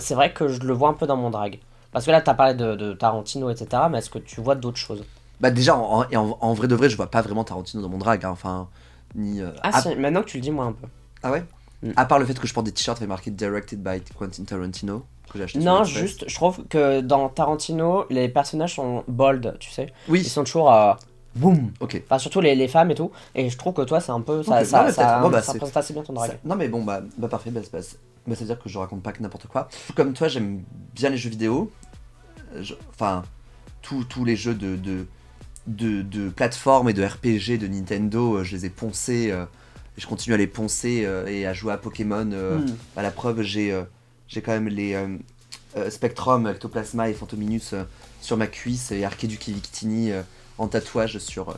c'est 0.00 0.14
vrai 0.14 0.32
que 0.32 0.48
je 0.48 0.58
le 0.62 0.72
vois 0.72 0.88
un 0.88 0.94
peu 0.94 1.06
dans 1.06 1.16
mon 1.16 1.30
drag 1.30 1.60
Parce 1.92 2.04
que 2.06 2.10
là, 2.10 2.20
t'as 2.20 2.34
parlé 2.34 2.54
de, 2.54 2.76
de 2.76 2.92
Tarantino, 2.92 3.50
etc., 3.50 3.82
mais 3.90 3.98
est-ce 3.98 4.10
que 4.10 4.18
tu 4.18 4.40
vois 4.40 4.54
d'autres 4.54 4.76
choses? 4.78 5.04
Bah 5.40 5.50
déjà, 5.50 5.76
en, 5.76 6.02
en- 6.02 6.14
en- 6.14 6.38
en 6.40 6.54
vrai 6.54 6.68
de 6.68 6.74
vrai, 6.74 6.88
je 6.88 6.96
vois 6.96 7.10
pas 7.10 7.22
vraiment 7.22 7.44
Tarantino 7.44 7.82
dans 7.82 7.88
mon 7.88 7.98
drag, 7.98 8.24
hein, 8.24 8.30
enfin, 8.30 8.68
ni... 9.14 9.40
euh, 9.40 9.50
Ah, 9.62 9.70
à, 9.76 9.82
si, 9.82 9.94
maintenant 9.96 10.20
que 10.22 10.26
tu 10.28 10.36
le 10.36 10.42
dis, 10.42 10.50
moi 10.50 10.66
un 10.66 10.72
peu. 10.72 10.86
ah 11.22 11.30
ouais? 11.32 11.42
Mm. 11.82 11.92
À 11.96 12.04
part 12.04 12.18
le 12.18 12.26
fait 12.26 12.38
que 12.38 12.46
je 12.46 12.52
porte 12.52 12.66
des 12.66 12.72
t-shirts 12.72 12.98
avec 12.98 13.08
marqué 13.08 13.30
Directed 13.30 13.82
by 13.82 14.02
Quentin 14.18 14.44
Tarantino. 14.44 15.04
que 15.32 15.38
j'ai 15.38 15.44
acheté. 15.44 15.58
Non, 15.60 15.82
juste, 15.84 16.28
je 16.28 16.34
trouve 16.34 16.64
que 16.68 17.00
dans 17.00 17.28
Tarantino, 17.30 18.04
les 18.10 18.28
personnages 18.28 18.74
sont 18.74 19.02
bold, 19.08 19.56
tu 19.58 19.70
sais. 19.70 19.92
Ils 20.08 20.12
Oui. 20.12 20.24
sont 20.24 20.44
toujours. 20.44 20.72
euh, 20.72 20.92
boum 21.34 21.72
Ok. 21.80 22.02
Enfin, 22.04 22.18
surtout 22.18 22.40
les, 22.40 22.54
les 22.54 22.68
femmes 22.68 22.90
et 22.90 22.94
tout. 22.94 23.10
Et 23.34 23.48
je 23.48 23.56
trouve 23.56 23.72
que 23.72 23.82
toi, 23.82 23.98
c'est 24.00 24.12
un 24.12 24.20
peu. 24.20 24.42
Ça, 24.42 24.60
Ok, 24.60 24.66
ça, 24.66 24.82
non, 24.84 24.92
ça. 24.92 25.20
Bon, 25.20 25.30
bah, 25.30 25.40
ça 25.40 25.52
représente 25.52 25.76
assez 25.76 25.94
bien 25.94 26.02
ton 26.02 26.12
drag. 26.12 26.32
Ça- 26.32 26.36
Non 26.44 26.54
mais 26.56 26.68
bon 26.68 26.82
bah, 26.84 27.00
bah 27.16 27.28
parfait, 27.28 27.50
bah, 27.50 27.60
c'est- 27.62 27.72
bah, 28.26 28.34
veut 28.38 28.46
dire 28.46 28.58
que 28.58 28.68
je 28.68 28.78
raconte 28.78 29.02
pas 29.02 29.12
que 29.12 29.22
n'importe 29.22 29.46
quoi. 29.46 29.68
Comme 29.96 30.12
toi, 30.12 30.28
j'aime 30.28 30.62
bien 30.94 31.08
les 31.08 31.16
jeux 31.16 31.30
vidéo. 31.30 31.70
Enfin, 32.90 33.24
tous 33.82 34.24
les 34.24 34.36
jeux 34.36 34.54
de, 34.54 34.76
de, 34.76 35.06
de, 35.66 36.02
de 36.02 36.28
plateforme 36.28 36.88
et 36.88 36.92
de 36.92 37.04
RPG 37.04 37.58
de 37.58 37.66
Nintendo, 37.66 38.36
euh, 38.36 38.44
je 38.44 38.56
les 38.56 38.66
ai 38.66 38.70
poncés. 38.70 39.30
euh, 39.30 39.44
et 39.98 40.00
je 40.00 40.06
continue 40.06 40.34
à 40.34 40.38
les 40.38 40.46
poncer 40.46 41.04
euh, 41.04 41.26
et 41.26 41.46
à 41.46 41.52
jouer 41.52 41.72
à 41.72 41.76
Pokémon. 41.76 42.24
Hmm. 42.24 42.66
À 42.96 43.02
la 43.02 43.10
preuve, 43.10 43.42
j'ai 43.42 43.78
j'ai 44.28 44.42
quand 44.42 44.52
même 44.52 44.68
les 44.68 44.96
Spectrum, 45.88 46.46
Ectoplasma 46.46 47.08
et 47.08 47.14
Phantominus 47.14 47.74
sur 48.20 48.36
ma 48.36 48.46
cuisse 48.46 48.92
et 48.92 49.04
Archiduki 49.04 49.52
Victini 49.52 50.12
en 50.58 50.68
tatouage 50.68 51.18
sur, 51.18 51.56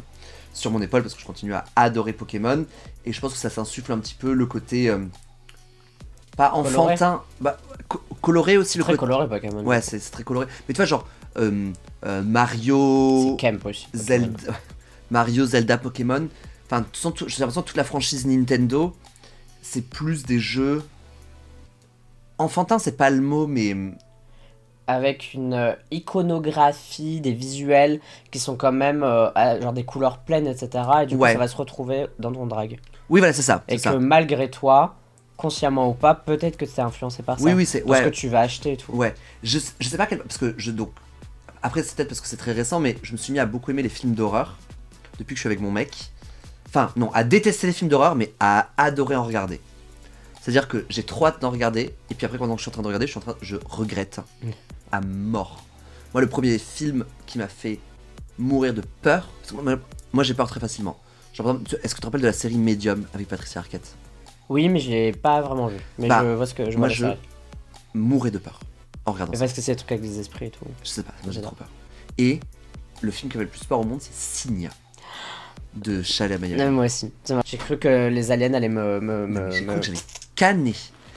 sur 0.54 0.70
mon 0.70 0.80
épaule 0.80 1.02
parce 1.02 1.12
que 1.14 1.20
je 1.20 1.26
continue 1.26 1.52
à 1.52 1.66
adorer 1.76 2.14
Pokémon. 2.14 2.64
Et 3.04 3.12
je 3.12 3.20
pense 3.20 3.34
que 3.34 3.38
ça 3.38 3.50
s'insuffle 3.50 3.92
un 3.92 3.98
petit 3.98 4.14
peu 4.14 4.32
le 4.32 4.46
côté. 4.46 4.90
Pas 6.36 6.50
Coloré. 6.50 6.76
enfantin, 6.94 7.22
bah, 7.40 7.56
co- 7.88 8.02
coloré 8.20 8.56
aussi 8.56 8.78
le 8.78 8.84
Très 8.84 8.96
coloré, 8.96 9.28
Pokémon. 9.28 9.62
Ouais, 9.64 9.80
c'est 9.80 9.98
très 10.10 10.22
coloré. 10.24 10.46
Mais 10.68 10.74
tu 10.74 10.78
vois, 10.78 10.86
genre 10.86 11.06
euh, 11.38 11.70
euh, 12.06 12.22
Mario, 12.22 13.36
aussi. 13.64 13.88
Zelda, 13.94 14.52
Mario, 15.10 15.46
Zelda, 15.46 15.78
Pokémon. 15.78 16.28
Enfin, 16.66 16.84
j'ai 16.94 17.40
l'impression 17.40 17.62
que 17.62 17.66
toute 17.68 17.76
la 17.76 17.84
franchise 17.84 18.26
Nintendo, 18.26 18.94
c'est 19.60 19.82
plus 19.82 20.24
des 20.24 20.38
jeux. 20.38 20.82
Enfantin, 22.38 22.78
c'est 22.78 22.96
pas 22.96 23.10
le 23.10 23.20
mot, 23.20 23.46
mais. 23.46 23.76
Avec 24.88 25.32
une 25.34 25.54
euh, 25.54 25.72
iconographie, 25.90 27.20
des 27.20 27.32
visuels 27.32 28.00
qui 28.30 28.38
sont 28.38 28.56
quand 28.56 28.72
même 28.72 29.02
euh, 29.04 29.30
genre 29.60 29.72
des 29.72 29.84
couleurs 29.84 30.18
pleines, 30.18 30.46
etc. 30.46 30.84
Et 31.02 31.06
du 31.06 31.16
coup, 31.16 31.24
ça 31.24 31.38
va 31.38 31.46
se 31.48 31.56
retrouver 31.56 32.06
dans 32.18 32.32
ton 32.32 32.46
drag. 32.46 32.80
Oui, 33.08 33.20
voilà, 33.20 33.32
c'est 33.32 33.42
ça. 33.42 33.62
Et 33.68 33.76
que 33.76 33.82
ça. 33.82 33.98
malgré 33.98 34.50
toi, 34.50 34.96
consciemment 35.42 35.90
ou 35.90 35.94
pas, 35.94 36.14
peut-être 36.14 36.56
que 36.56 36.64
es 36.64 36.80
influencé 36.80 37.22
par 37.22 37.38
ça. 37.38 37.44
Oui, 37.44 37.52
oui, 37.52 37.66
c'est. 37.66 37.80
Parce 37.80 38.00
Ouais, 38.00 38.04
que 38.10 38.14
tu 38.14 38.28
vas 38.28 38.40
acheter 38.40 38.72
et 38.72 38.76
tout. 38.76 38.92
ouais. 38.92 39.14
Je, 39.42 39.58
je 39.80 39.88
sais 39.88 39.96
pas 39.96 40.06
quel. 40.06 40.20
Parce 40.20 40.38
que 40.38 40.54
je. 40.56 40.70
Donc. 40.70 40.90
Après, 41.64 41.82
c'est 41.82 41.94
peut-être 41.94 42.08
parce 42.08 42.20
que 42.20 42.26
c'est 42.26 42.36
très 42.36 42.52
récent, 42.52 42.80
mais 42.80 42.96
je 43.02 43.12
me 43.12 43.16
suis 43.16 43.32
mis 43.32 43.38
à 43.38 43.46
beaucoup 43.46 43.70
aimer 43.70 43.82
les 43.82 43.88
films 43.88 44.14
d'horreur 44.14 44.56
depuis 45.18 45.34
que 45.34 45.36
je 45.38 45.42
suis 45.42 45.46
avec 45.48 45.60
mon 45.60 45.70
mec. 45.70 46.10
Enfin, 46.68 46.90
non, 46.96 47.12
à 47.12 47.22
détester 47.22 47.66
les 47.66 47.72
films 47.72 47.88
d'horreur, 47.90 48.14
mais 48.16 48.32
à 48.40 48.70
adorer 48.76 49.14
en 49.14 49.24
regarder. 49.24 49.60
C'est-à-dire 50.40 50.66
que 50.66 50.84
j'ai 50.88 51.04
trop 51.04 51.26
hâte 51.26 51.40
d'en 51.40 51.50
regarder, 51.50 51.94
et 52.10 52.14
puis 52.14 52.26
après, 52.26 52.38
pendant 52.38 52.54
que 52.54 52.60
je 52.60 52.64
suis 52.64 52.70
en 52.70 52.72
train 52.72 52.82
de 52.82 52.86
regarder, 52.88 53.06
je 53.06 53.12
suis 53.12 53.18
en 53.18 53.22
train, 53.22 53.36
je 53.42 53.56
regrette 53.64 54.20
à 54.90 55.00
mort. 55.02 55.62
Moi, 56.14 56.20
le 56.20 56.28
premier 56.28 56.58
film 56.58 57.04
qui 57.26 57.38
m'a 57.38 57.46
fait 57.46 57.78
mourir 58.38 58.74
de 58.74 58.82
peur, 59.02 59.28
parce 59.40 59.52
que 59.52 59.60
moi, 59.62 59.76
moi, 60.12 60.24
j'ai 60.24 60.34
peur 60.34 60.48
très 60.48 60.58
facilement. 60.60 60.98
Genre, 61.32 61.58
Est-ce 61.84 61.94
que 61.94 61.96
tu 61.96 62.00
te 62.00 62.06
rappelles 62.06 62.22
de 62.22 62.26
la 62.26 62.32
série 62.32 62.58
Medium 62.58 63.06
avec 63.14 63.28
Patricia 63.28 63.60
Arquette? 63.60 63.94
Oui, 64.52 64.68
mais 64.68 64.80
j'ai 64.80 65.12
pas 65.12 65.40
vraiment 65.40 65.68
vu. 65.68 65.78
Mais 65.98 66.08
Bah, 66.08 66.20
je 66.22 66.28
vois 66.34 66.44
ce 66.44 66.52
que 66.52 66.70
je 66.70 66.76
moi, 66.76 66.90
je-. 66.90 67.06
Mourir 67.94 68.30
de 68.30 68.36
peur 68.36 68.60
en 69.06 69.12
regardant 69.12 69.30
Mais 69.32 69.38
ça. 69.38 69.44
Parce 69.44 69.54
que 69.54 69.62
c'est 69.62 69.72
des 69.72 69.76
trucs 69.76 69.92
avec 69.92 70.02
des 70.02 70.18
esprits 70.18 70.46
et 70.46 70.50
tout. 70.50 70.66
Je 70.84 70.88
sais 70.90 71.02
pas, 71.02 71.14
moi 71.24 71.32
j'ai 71.32 71.40
trop 71.40 71.54
peur. 71.54 71.68
Et 72.18 72.38
le 73.00 73.10
film 73.10 73.32
qui 73.32 73.38
m'a 73.38 73.44
le 73.44 73.48
plus 73.48 73.64
peur 73.64 73.80
au 73.80 73.84
monde, 73.84 74.02
c'est 74.02 74.12
Signa 74.12 74.68
de 75.74 76.02
Chalet 76.02 76.38
Ouais, 76.38 76.70
moi 76.70 76.84
aussi. 76.84 77.10
J'ai 77.46 77.56
cru 77.56 77.78
que 77.78 78.08
les 78.08 78.30
aliens 78.30 78.52
allaient 78.52 78.68
me. 78.68 79.00
me, 79.00 79.26
me- 79.26 79.50
J'ai 79.50 79.64
me- 79.64 79.70
cru 79.72 79.80
que 79.80 79.86
j'avais 79.86 79.98
canné. 80.34 80.74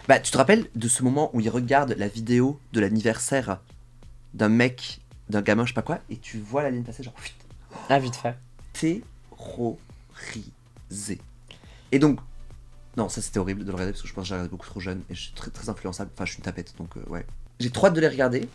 Bah, 0.08 0.20
tu 0.22 0.32
te 0.32 0.38
rappelles 0.38 0.68
de 0.74 0.88
ce 0.88 1.04
moment 1.04 1.30
où 1.34 1.42
il 1.42 1.50
regarde 1.50 1.94
la 1.98 2.08
vidéo 2.08 2.58
de 2.72 2.80
l'anniversaire 2.80 3.60
d'un 4.34 4.48
mec, 4.50 5.02
d'un 5.30 5.42
gamin, 5.42 5.64
je 5.66 5.72
sais 5.72 5.74
pas 5.74 5.82
quoi, 5.82 6.00
et 6.10 6.16
tu 6.16 6.40
vois 6.40 6.64
l'alien 6.64 6.86
passer, 6.86 7.04
genre, 7.04 7.14
Ah, 7.90 8.00
vite 8.00 8.16
fait. 8.16 8.36
terrorisé. 8.72 11.20
Et 11.92 12.00
donc, 12.00 12.20
non, 12.98 13.10
ça 13.10 13.22
c'était 13.22 13.40
horrible 13.40 13.62
de 13.62 13.68
le 13.68 13.74
regarder 13.74 13.92
parce 13.92 14.02
que 14.02 14.08
je 14.08 14.14
pense 14.14 14.24
que 14.24 14.28
j'ai 14.30 14.34
regardé 14.36 14.50
beaucoup 14.50 14.68
trop 14.68 14.80
jeune 14.80 15.02
et 15.10 15.16
je 15.16 15.22
suis 15.22 15.34
très, 15.34 15.52
très 15.52 15.70
influençable. 15.70 16.10
Enfin, 16.16 16.26
je 16.26 16.32
suis 16.32 16.38
une 16.40 16.46
tapette, 16.46 16.74
donc 16.78 16.90
euh, 16.98 17.02
ouais. 17.10 17.26
J'ai 17.60 17.70
trop 17.70 17.88
hâte 17.88 17.94
de 17.94 18.02
les 18.02 18.08
regarder, 18.08 18.48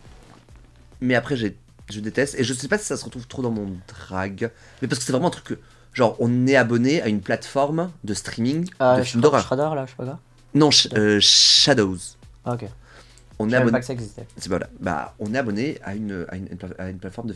mais 0.99 1.15
après, 1.15 1.35
j'ai, 1.35 1.57
je 1.89 1.99
déteste. 1.99 2.35
Et 2.39 2.43
je 2.43 2.53
sais 2.53 2.67
pas 2.67 2.77
si 2.77 2.85
ça 2.85 2.97
se 2.97 3.05
retrouve 3.05 3.27
trop 3.27 3.41
dans 3.41 3.51
mon 3.51 3.75
drag, 3.87 4.51
mais 4.81 4.87
parce 4.87 4.99
que 4.99 5.05
c'est 5.05 5.11
vraiment 5.11 5.27
un 5.27 5.31
truc 5.31 5.45
que, 5.45 5.59
genre, 5.93 6.15
on 6.19 6.47
est 6.47 6.55
abonné 6.55 7.01
à 7.01 7.07
une 7.07 7.21
plateforme 7.21 7.91
de 8.03 8.13
streaming 8.13 8.69
Euh, 8.81 8.97
de 8.97 9.03
films 9.03 9.21
d'horreur. 9.21 9.41
Shredder, 9.43 9.69
là, 9.75 9.85
je 9.85 9.91
sais 9.91 9.97
pas 9.97 10.05
quoi. 10.05 10.19
Non, 10.53 10.69
Sh- 10.69 10.89
euh, 10.97 11.19
Shadows. 11.21 11.97
Ah, 12.45 12.53
ok. 12.53 12.65
On 13.39 13.47
Je 13.49 13.53
est 13.53 13.57
abonné. 13.57 13.71
pas 13.71 13.79
que 13.79 13.85
ça 13.85 13.93
existait. 13.93 14.27
C'est 14.37 14.49
voilà, 14.49 14.67
bah, 14.79 15.15
on 15.19 15.33
est 15.33 15.37
abonné 15.37 15.79
à 15.83 15.95
une, 15.95 16.25
à 16.29 16.35
une, 16.35 16.47
à 16.77 16.89
une 16.89 16.99
plateforme 16.99 17.29
de, 17.29 17.35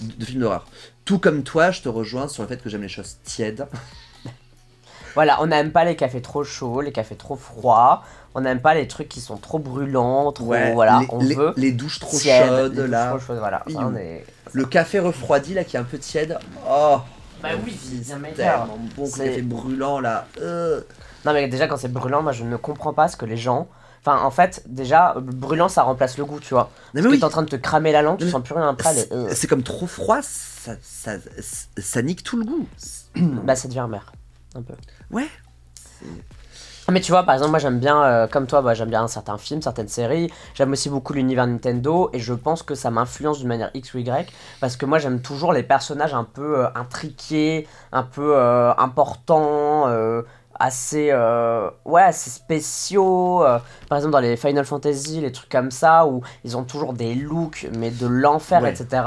de 0.00 0.24
films 0.26 0.40
d'horreur. 0.40 0.66
Tout 1.06 1.18
comme 1.18 1.42
toi, 1.42 1.70
je 1.70 1.80
te 1.80 1.88
rejoins 1.88 2.28
sur 2.28 2.42
le 2.42 2.48
fait 2.48 2.62
que 2.62 2.68
j'aime 2.68 2.82
les 2.82 2.88
choses 2.88 3.16
tièdes. 3.24 3.66
Voilà, 5.14 5.42
on 5.42 5.46
n'aime 5.46 5.72
pas 5.72 5.84
les 5.84 5.96
cafés 5.96 6.22
trop 6.22 6.44
chauds, 6.44 6.80
les 6.80 6.92
cafés 6.92 7.16
trop 7.16 7.36
froids. 7.36 8.02
On 8.34 8.40
n'aime 8.40 8.60
pas 8.60 8.72
les 8.74 8.88
trucs 8.88 9.08
qui 9.10 9.20
sont 9.20 9.36
trop 9.36 9.58
brûlants, 9.58 10.32
trop. 10.32 10.46
voilà, 10.46 11.00
les, 11.00 11.06
on 11.10 11.18
les- 11.18 11.34
veut. 11.34 11.52
les 11.56 11.70
douches 11.72 11.98
trop 12.00 12.16
tiède, 12.16 12.48
chaudes 12.48 12.72
les 12.74 12.80
douches 12.82 12.90
là. 12.90 13.08
trop 13.10 13.18
chaudes, 13.18 13.38
voilà. 13.38 13.62
Ça, 13.66 13.72
Iou. 13.72 13.80
on 13.82 13.96
est- 13.96 14.24
Le 14.52 14.64
café 14.64 14.98
refroidi 15.00 15.52
là 15.54 15.64
qui 15.64 15.76
est 15.76 15.80
un 15.80 15.84
peu 15.84 15.98
tiède. 15.98 16.38
Oh, 16.68 16.98
Bah 17.42 17.50
oui, 17.64 17.78
c'est 17.82 17.96
bien 18.00 18.14
c'est 18.14 18.38
meilleur. 18.38 18.66
bon 18.96 19.04
café 19.10 19.42
brûlant 19.42 20.00
là. 20.00 20.26
Euh. 20.40 20.80
Non, 21.26 21.32
mais 21.34 21.46
déjà, 21.48 21.66
quand 21.68 21.76
c'est 21.76 21.92
brûlant, 21.92 22.22
moi 22.22 22.32
je 22.32 22.44
ne 22.44 22.56
comprends 22.56 22.94
pas 22.94 23.08
ce 23.08 23.16
que 23.18 23.26
les 23.26 23.36
gens. 23.36 23.68
Enfin, 24.04 24.20
en 24.24 24.30
fait, 24.32 24.62
déjà, 24.66 25.14
brûlant 25.18 25.68
ça 25.68 25.82
remplace 25.82 26.16
le 26.18 26.24
goût, 26.24 26.40
tu 26.40 26.54
vois. 26.54 26.62
Non, 26.62 26.68
Parce 26.68 26.94
mais 26.94 27.02
que 27.02 27.08
oui, 27.08 27.18
t'es 27.20 27.24
en 27.24 27.28
train 27.28 27.42
de 27.42 27.48
te 27.50 27.56
cramer 27.56 27.92
la 27.92 28.02
langue, 28.02 28.18
tu 28.18 28.24
Mais- 28.24 28.30
sens 28.30 28.42
plus 28.42 28.54
rien 28.54 28.68
après. 28.68 28.94
euh, 29.12 29.26
c'est 29.28 29.34
c'est 29.36 29.46
comme 29.46 29.62
trop 29.62 29.86
froid, 29.86 30.18
ça, 30.22 30.72
ça, 30.82 31.12
ça 31.78 32.02
nique 32.02 32.24
tout 32.24 32.36
le 32.38 32.44
goût. 32.44 32.66
Bah, 33.16 33.54
ça 33.56 33.68
devient 33.68 33.80
amer. 33.80 34.10
Un 34.54 34.62
peu. 34.62 34.74
Ouais. 35.10 35.26
Mais 36.90 37.00
tu 37.00 37.12
vois, 37.12 37.22
par 37.22 37.34
exemple, 37.34 37.52
moi 37.52 37.58
j'aime 37.60 37.78
bien, 37.78 38.02
euh, 38.02 38.26
comme 38.26 38.46
toi, 38.46 38.60
bah, 38.60 38.74
j'aime 38.74 38.90
bien 38.90 39.06
certains 39.06 39.38
films, 39.38 39.62
certaines 39.62 39.88
séries. 39.88 40.30
J'aime 40.54 40.72
aussi 40.72 40.90
beaucoup 40.90 41.12
l'univers 41.12 41.46
Nintendo 41.46 42.10
et 42.12 42.18
je 42.18 42.34
pense 42.34 42.62
que 42.62 42.74
ça 42.74 42.90
m'influence 42.90 43.38
d'une 43.38 43.48
manière 43.48 43.70
X 43.72 43.94
ou 43.94 43.98
Y 43.98 44.30
parce 44.60 44.76
que 44.76 44.84
moi 44.84 44.98
j'aime 44.98 45.22
toujours 45.22 45.52
les 45.52 45.62
personnages 45.62 46.12
un 46.12 46.24
peu 46.24 46.58
euh, 46.58 46.68
intriqués, 46.74 47.66
un 47.92 48.02
peu 48.02 48.34
euh, 48.36 48.74
importants, 48.76 49.86
assez, 50.58 51.12
ouais, 51.84 52.02
assez 52.02 52.30
spéciaux. 52.30 53.42
par 53.88 53.98
exemple, 53.98 54.12
dans 54.12 54.20
les 54.20 54.36
Final 54.36 54.64
Fantasy, 54.64 55.20
les 55.20 55.32
trucs 55.32 55.48
comme 55.50 55.70
ça 55.70 56.06
où 56.06 56.22
ils 56.44 56.56
ont 56.56 56.64
toujours 56.64 56.92
des 56.92 57.14
looks, 57.14 57.68
mais 57.78 57.90
de 57.90 58.06
l'enfer, 58.06 58.60
Ouais. 58.60 58.70
etc. 58.72 59.02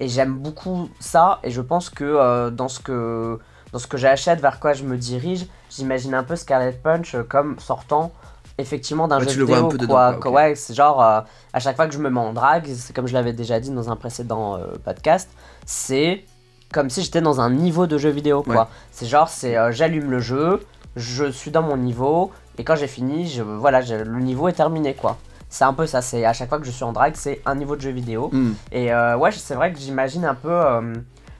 Et 0.00 0.08
j'aime 0.08 0.34
beaucoup 0.34 0.90
ça 1.00 1.38
et 1.44 1.50
je 1.50 1.60
pense 1.62 1.88
que 1.88 2.50
dans 2.50 2.68
ce 2.68 2.80
que 2.80 3.38
dans 3.72 3.78
ce 3.78 3.86
que 3.86 3.96
j'achète, 3.96 4.40
vers 4.40 4.60
quoi 4.60 4.72
je 4.74 4.84
me 4.84 4.96
dirige, 4.96 5.46
j'imagine 5.70 6.14
un 6.14 6.22
peu 6.24 6.36
Scarlet 6.36 6.72
Punch 6.82 7.14
euh, 7.14 7.22
comme 7.22 7.58
sortant 7.58 8.12
effectivement 8.58 9.08
d'un 9.08 9.18
Ouais, 9.18 9.24
jeu 9.24 9.30
tu 9.30 9.38
le 9.38 9.44
vois 9.46 9.56
vidéo. 9.56 9.66
un 9.68 9.70
peu 9.70 9.78
dedans, 9.78 9.94
quoi. 9.94 10.12
Que- 10.14 10.28
ok. 10.28 10.34
Ouais, 10.34 10.54
c'est 10.54 10.74
genre 10.74 11.02
euh, 11.02 11.20
à 11.54 11.58
chaque 11.58 11.76
fois 11.76 11.86
que 11.86 11.94
je 11.94 11.98
me 11.98 12.10
mets 12.10 12.20
en 12.20 12.32
drague, 12.34 12.66
c'est 12.74 12.94
comme 12.94 13.06
je 13.08 13.14
l'avais 13.14 13.32
déjà 13.32 13.58
dit 13.60 13.70
dans 13.70 13.90
un 13.90 13.96
précédent 13.96 14.56
euh, 14.56 14.66
podcast, 14.84 15.30
c'est 15.64 16.24
comme 16.72 16.90
si 16.90 17.02
j'étais 17.02 17.20
dans 17.22 17.40
un 17.40 17.50
niveau 17.50 17.86
de 17.86 17.96
jeu 17.98 18.10
vidéo 18.10 18.42
quoi. 18.42 18.54
Ouais. 18.54 18.62
C'est 18.90 19.06
genre 19.06 19.28
c'est 19.28 19.56
euh, 19.56 19.72
j'allume 19.72 20.10
le 20.10 20.20
jeu, 20.20 20.60
je 20.96 21.24
suis 21.30 21.50
dans 21.50 21.62
mon 21.62 21.76
niveau 21.78 22.30
et 22.58 22.64
quand 22.64 22.76
j'ai 22.76 22.86
fini, 22.88 23.26
je 23.28 23.42
voilà, 23.42 23.80
je- 23.80 23.94
le 23.94 24.20
niveau 24.20 24.48
est 24.48 24.52
terminé 24.52 24.92
quoi. 24.94 25.16
C'est 25.48 25.64
un 25.64 25.72
peu 25.74 25.86
ça, 25.86 26.00
c'est 26.02 26.24
à 26.26 26.32
chaque 26.34 26.48
fois 26.50 26.58
que 26.58 26.64
je 26.66 26.70
suis 26.70 26.84
en 26.84 26.92
drague, 26.92 27.14
c'est 27.14 27.40
un 27.46 27.54
niveau 27.54 27.76
de 27.76 27.80
jeu 27.82 27.90
vidéo. 27.90 28.28
Hmm. 28.32 28.52
Et 28.70 28.90
ouais, 28.94 29.32
c'est 29.32 29.54
vrai 29.54 29.72
que 29.72 29.78
j'imagine 29.78 30.24
un 30.26 30.34
peu. 30.34 30.92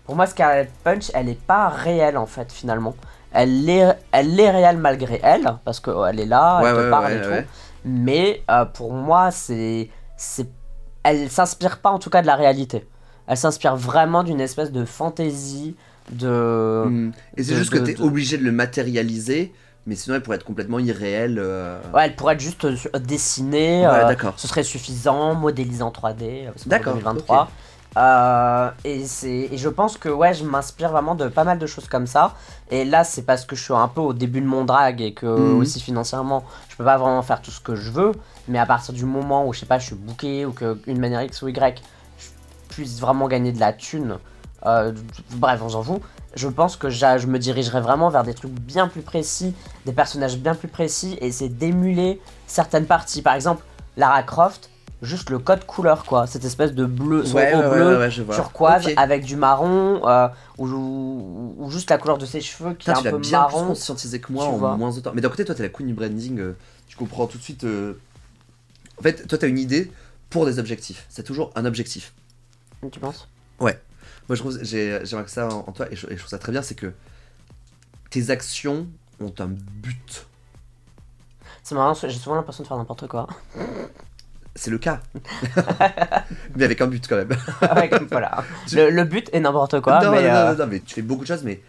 Pour 0.04 0.16
moi, 0.16 0.26
Scarlet 0.26 0.68
Punch, 0.84 1.10
elle 1.14 1.28
est 1.28 1.40
pas 1.40 1.68
réelle 1.68 2.16
en 2.16 2.26
fait, 2.26 2.52
finalement. 2.52 2.94
Elle 3.32 3.68
est, 3.70 3.86
elle 4.12 4.38
est 4.38 4.50
réelle 4.50 4.76
malgré 4.78 5.18
elle, 5.22 5.54
parce 5.64 5.80
qu'elle 5.80 6.20
est 6.20 6.26
là, 6.26 6.60
Ouais, 6.62 6.68
elle 6.70 6.76
te 6.76 6.80
ouais, 6.82 6.90
parle 6.90 7.04
ouais, 7.06 7.16
et 7.16 7.22
tout. 7.42 7.48
Mais 7.84 8.42
euh, 8.50 8.64
pour 8.66 8.92
moi, 8.92 9.30
c'est. 9.30 9.88
c'est 10.16 10.46
Elle 11.02 11.30
s'inspire 11.30 11.78
pas 11.80 11.90
en 11.90 11.98
tout 11.98 12.10
cas 12.10 12.20
de 12.22 12.26
la 12.26 12.36
réalité. 12.36 12.86
Elle 13.26 13.36
s'inspire 13.36 13.74
vraiment 13.76 14.22
d'une 14.22 14.40
espèce 14.40 14.70
de 14.70 14.84
fantaisie, 14.84 15.76
de. 16.10 16.84
Hmm. 16.86 17.10
Et 17.36 17.42
c'est 17.42 17.52
de- 17.52 17.56
juste 17.58 17.70
que 17.72 17.78
t'es 17.78 17.94
de- 17.94 18.02
obligé 18.02 18.36
de 18.36 18.44
le 18.44 18.52
matérialiser, 18.52 19.52
mais 19.86 19.94
sinon 19.96 20.16
elle 20.16 20.22
pourrait 20.22 20.36
être 20.36 20.44
complètement 20.44 20.78
irréelle. 20.78 21.38
euh. 21.40 21.80
Ouais, 21.94 22.04
elle 22.06 22.14
pourrait 22.16 22.34
être 22.34 22.40
juste 22.40 22.64
euh, 22.66 22.76
dessinée. 22.98 23.80
Ouais, 23.86 23.94
euh, 24.04 24.08
d'accord. 24.08 24.34
ce 24.36 24.46
serait 24.46 24.62
suffisant, 24.62 25.34
modélisé 25.34 25.82
en 25.82 25.90
3D, 25.90 26.46
euh, 26.46 26.50
parce 26.52 26.64
qu'on 26.64 26.70
est 26.70 26.74
en 26.74 26.78
D'accord, 26.78 26.92
2023. 26.94 27.50
Euh, 27.96 28.70
et, 28.84 29.04
c'est, 29.06 29.48
et 29.52 29.56
je 29.58 29.68
pense 29.68 29.98
que 29.98 30.08
ouais, 30.08 30.32
je 30.32 30.44
m'inspire 30.44 30.90
vraiment 30.90 31.14
de 31.14 31.28
pas 31.28 31.44
mal 31.44 31.58
de 31.58 31.66
choses 31.66 31.88
comme 31.88 32.06
ça. 32.06 32.34
Et 32.70 32.84
là, 32.84 33.04
c'est 33.04 33.22
parce 33.22 33.44
que 33.44 33.54
je 33.54 33.62
suis 33.62 33.74
un 33.74 33.88
peu 33.88 34.00
au 34.00 34.12
début 34.14 34.40
de 34.40 34.46
mon 34.46 34.64
drag 34.64 35.00
et 35.02 35.12
que 35.12 35.26
Mhm. 35.26 35.58
aussi 35.58 35.80
financièrement, 35.80 36.42
je 36.70 36.76
peux 36.76 36.84
pas 36.84 36.96
vraiment 36.96 37.22
faire 37.22 37.42
tout 37.42 37.50
ce 37.50 37.60
que 37.60 37.74
je 37.76 37.90
veux. 37.90 38.12
Mais 38.48 38.58
à 38.58 38.66
partir 38.66 38.94
du 38.94 39.04
moment 39.04 39.46
où 39.46 39.52
je 39.52 39.60
sais 39.60 39.66
pas, 39.66 39.78
je 39.78 39.86
suis 39.86 39.94
booké 39.94 40.46
ou 40.46 40.52
que 40.52 40.78
une 40.86 40.98
manière 40.98 41.22
X 41.22 41.42
ou 41.42 41.48
Y, 41.48 41.82
je 42.18 42.28
puisse 42.70 42.98
vraiment 43.00 43.28
gagner 43.28 43.52
de 43.52 43.60
la 43.60 43.72
thune. 43.72 44.18
euh, 44.64 44.92
bref, 45.32 45.60
on 45.62 45.68
s'en 45.70 45.82
fout. 45.82 46.00
Je 46.34 46.48
pense 46.48 46.76
que 46.76 46.88
je 46.88 47.26
me 47.26 47.38
dirigerai 47.38 47.80
vraiment 47.82 48.08
vers 48.08 48.22
des 48.24 48.32
trucs 48.32 48.52
bien 48.52 48.88
plus 48.88 49.02
précis, 49.02 49.54
des 49.84 49.92
personnages 49.92 50.38
bien 50.38 50.54
plus 50.54 50.68
précis 50.68 51.18
et 51.20 51.26
essayer 51.26 51.50
d'émuler 51.50 52.20
certaines 52.46 52.86
parties. 52.86 53.20
Par 53.20 53.34
exemple, 53.34 53.62
Lara 53.98 54.22
Croft, 54.22 54.70
juste 55.02 55.30
le 55.30 55.38
code 55.38 55.64
couleur, 55.66 56.04
quoi. 56.04 56.26
Cette 56.26 56.44
espèce 56.44 56.72
de 56.72 56.84
bleu, 56.86 57.22
Ouais, 57.32 57.52
ouais, 57.54 57.54
ouais, 57.54 57.70
bleu, 57.70 57.98
ouais, 57.98 58.34
turquoise, 58.34 58.88
avec 58.96 59.24
du 59.24 59.36
marron, 59.36 60.06
euh, 60.08 60.28
ou, 60.58 60.66
ou- 60.66 61.54
ou 61.58 61.70
juste 61.70 61.90
la 61.90 61.98
couleur 61.98 62.18
de 62.18 62.26
ses 62.26 62.40
cheveux 62.40 62.70
qui 62.74 62.78
Putain, 62.86 62.92
est 62.92 62.94
tu 62.94 63.00
un 63.00 63.04
l'as 63.04 63.10
peu 63.10 63.18
bien 63.18 63.42
plus 63.44 63.54
marron. 63.54 63.66
conscientisé 63.66 64.20
que 64.20 64.32
moi 64.32 64.44
tu 64.46 64.50
en 64.52 64.56
vois. 64.58 64.76
moins 64.76 64.92
de 64.94 65.00
temps. 65.00 65.12
Mais 65.14 65.20
d'un 65.20 65.28
côté, 65.28 65.44
toi, 65.44 65.54
t'es 65.54 65.62
la 65.62 65.68
queen 65.68 65.88
du 65.88 65.94
branding, 65.94 66.38
euh, 66.38 66.56
tu 66.88 66.96
comprends 66.96 67.26
tout 67.26 67.38
de 67.38 67.42
suite. 67.42 67.64
euh, 67.64 67.94
En 68.98 69.02
fait, 69.02 69.26
toi, 69.26 69.38
t'as 69.38 69.48
une 69.48 69.58
idée 69.58 69.90
pour 70.30 70.46
des 70.46 70.58
objectifs. 70.58 71.06
C'est 71.08 71.24
toujours 71.24 71.50
un 71.56 71.64
objectif. 71.64 72.12
Tu 72.90 73.00
penses? 73.00 73.28
Moi, 74.28 74.36
je 74.36 74.40
trouve, 74.40 74.58
j'ai 74.62 75.00
j'ai 75.04 75.16
remarqué 75.16 75.32
ça 75.32 75.48
en, 75.48 75.64
en 75.66 75.72
toi 75.72 75.86
et 75.90 75.96
je, 75.96 76.06
et 76.06 76.12
je 76.12 76.18
trouve 76.18 76.28
ça 76.30 76.38
très 76.38 76.52
bien, 76.52 76.62
c'est 76.62 76.76
que 76.76 76.92
tes 78.10 78.30
actions 78.30 78.86
ont 79.20 79.34
un 79.40 79.46
but. 79.48 80.26
C'est 81.64 81.74
marrant, 81.74 81.92
j'ai 81.94 82.10
souvent 82.10 82.36
l'impression 82.36 82.62
de 82.62 82.68
faire 82.68 82.76
n'importe 82.76 83.08
quoi. 83.08 83.26
C'est 84.54 84.70
le 84.70 84.78
cas. 84.78 85.00
mais 86.56 86.64
avec 86.64 86.80
un 86.80 86.86
but 86.86 87.06
quand 87.08 87.16
même. 87.16 87.30
Comme- 87.90 88.06
voilà. 88.10 88.44
Le, 88.72 88.90
le 88.90 89.04
but 89.04 89.28
est 89.32 89.40
n'importe 89.40 89.80
quoi, 89.80 90.02
non, 90.04 90.10
mais. 90.10 90.22
non, 90.22 90.28
non, 90.28 90.34
euh, 90.34 90.54
non, 90.56 90.66
mais 90.66 90.80
tu 90.80 90.94
fais 90.94 91.02
beaucoup 91.02 91.22
de 91.22 91.28
choses, 91.28 91.42
mais 91.42 91.60